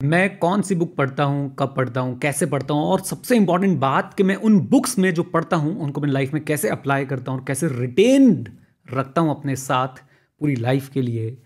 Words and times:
मैं 0.00 0.38
कौन 0.38 0.60
सी 0.62 0.74
बुक 0.74 0.94
पढ़ता 0.96 1.24
हूँ, 1.24 1.54
कब 1.58 1.72
पढ़ता 1.76 2.00
हूँ, 2.00 2.18
कैसे 2.18 2.46
पढ़ता 2.46 2.74
हूँ 2.74 2.82
और 2.82 3.00
सबसे 3.00 3.36
इंपॉर्टेंट 3.36 3.78
बात 3.78 4.12
कि 4.14 4.22
मैं 4.22 4.34
उन 4.36 4.58
बुक्स 4.60 4.98
में 4.98 5.12
जो 5.14 5.22
पढ़ता 5.22 5.56
हूँ, 5.56 5.74
उनको 5.76 6.00
मैं 6.00 6.08
लाइफ 6.08 6.34
में 6.34 6.44
कैसे 6.44 6.68
अप्लाई 6.68 7.06
करता 7.06 7.32
हूँ 7.32 7.38
और 7.38 7.44
कैसे 7.46 7.68
रिटेन्ड 7.70 8.48
रखता 8.88 9.20
हूँ 9.20 9.30
अपने 9.30 9.56
साथ 9.56 9.98
पूरी 10.40 10.54
लाइफ 10.56 10.88
के 10.88 11.02
लिए, 11.02 11.36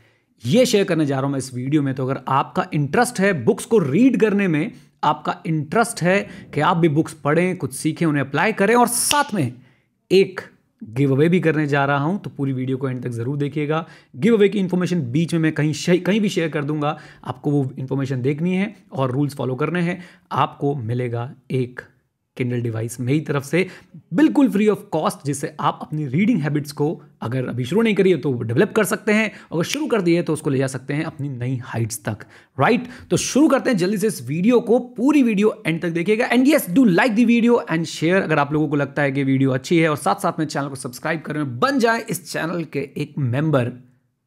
ये 0.42 0.66
शेयर 0.66 0.84
करने 0.84 1.06
जा 1.06 1.16
रहा 1.16 1.24
हूँ 1.24 1.32
मैं 1.32 1.38
इस 1.38 1.52
वीडियो 1.54 1.82
में। 1.82 1.94
तो 1.94 2.06
अगर 2.06 2.20
आपका 2.28 2.66
इंटरेस्ट 2.74 3.20
है 3.20 3.32
बुक्स 3.44 3.64
को 3.64 3.78
रीड 3.78 4.20
करने 4.20 4.48
में, 4.48 4.72
आपका 5.04 5.36
इंटरेस्ट 5.46 6.02
है 6.02 6.20
कि 6.54 6.60
आप 6.60 6.76
भी 6.76 6.88
बुक्स 6.90 7.12
पढ़ें, 7.14 7.56
कुछ 7.56 7.74
सीखें, 7.74 8.06
उन्हें 8.06 8.24
अप्लाई 8.24 8.52
करें 8.52 8.74
और 8.74 8.88
साथ 8.88 9.34
में 9.34 9.52
एक 10.10 10.40
गिव 10.82 11.12
अवे 11.14 11.28
भी 11.28 11.40
करने 11.40 11.66
जा 11.66 11.84
रहा 11.84 11.98
हूँ 11.98 12.18
तो 12.20 12.30
पूरी 12.30 12.52
वीडियो 12.52 12.76
को 12.76 12.88
एंड 12.88 13.02
तक 13.02 13.10
ज़रूर 13.10 13.36
देखिएगा। 13.36 13.84
गिव 14.16 14.34
अवे 14.34 14.48
की 14.48 14.58
इन्फॉर्मेशन 14.58 15.02
बीच 15.12 15.34
में 15.34 15.40
मैं 15.40 15.52
कहीं 15.52 16.00
कहीं 16.00 16.20
भी 16.20 16.28
शेयर 16.28 16.48
कर 16.48 16.64
दूँगा। 16.64 16.96
आपको 17.24 17.50
वो 17.50 17.70
इन्फॉर्मेशन 17.78 18.22
देखनी 18.22 18.54
है 18.56 18.74
और 18.92 19.10
रूल्स 19.10 19.34
फॉलो 19.34 19.54
करने 19.54 19.80
हैं। 19.80 20.02
आपको 20.32 20.74
मिलेगा 20.74 21.30
एक 21.50 21.80
किंडल 22.36 22.60
डिवाइस 22.62 22.98
मेरी 23.00 23.20
तरफ़ 23.20 23.44
से 23.44 23.66
बिल्कुल 24.14 24.48
फ्री 24.50 24.68
ऑफ़ 24.68 24.84
कॉस्ट 24.92 25.26
जिससे 25.26 25.54
आप 25.60 25.78
अपनी 25.82 26.06
रीडिंग 26.06 26.40
हैबिट्स 26.40 26.72
को 26.72 26.88
अगर 27.22 27.48
अभी 27.48 27.64
शुरू 27.64 27.82
नहीं 27.82 27.94
करिए 27.94 28.16
तो 28.16 28.32
डेवलप 28.42 28.72
कर 28.76 28.84
सकते 28.84 29.12
हैं 29.12 29.30
अगर 29.52 29.62
शुरू 29.64 29.86
कर 29.86 30.00
दिए 30.02 30.22
तो 30.22 30.32
उसको 30.32 30.50
ले 30.50 30.58
जा 30.58 30.66
सकते 30.66 30.94
हैं 30.94 31.04
अपनी 31.04 31.28
नई 31.28 31.56
हाइट्स 31.64 32.00
तक 32.04 32.24
राइट 32.60 32.88
तो 33.10 33.16
शुरू 33.16 33.48
करते 33.48 33.70
हैं 33.70 33.76
जल्दी 33.76 33.98
से 33.98 34.06
इस 34.06 34.22
वीडियो 34.28 34.60
को, 34.60 34.78
पूरी 34.78 35.22
वीडियो 35.22 35.62
एंड 35.66 35.80
तक 35.82 35.88
देखिएगा। 35.88 36.26
And 36.26 36.48
yes 36.48 36.70
do 36.70 36.84
like 36.84 37.14
the 37.14 37.24
video 37.24 37.64
and 37.70 37.84
share 37.86 38.22
अगर 38.22 38.38
आप 38.38 38.52
लोगों 38.52 38.68
को 38.68 38.76
लगता 38.76 39.02
है 39.02 39.12
कि 39.12 39.24
वीडियो 39.24 39.50
अच्छी 39.50 39.78
है 39.78 39.88
और 39.88 39.96
साथ 39.96 40.22
साथ 40.22 40.38
में 40.38 40.46
चैनल 40.46 40.68
को 40.68 40.74
सब्सक्राइब 40.74 41.20
करें 41.20 41.58
बन 41.60 41.78
जाए 41.78 42.04
इस 42.10 42.30
चैनल 42.32 42.64
के 42.64 42.88
एक 42.96 43.14
मेंबर 43.18 43.72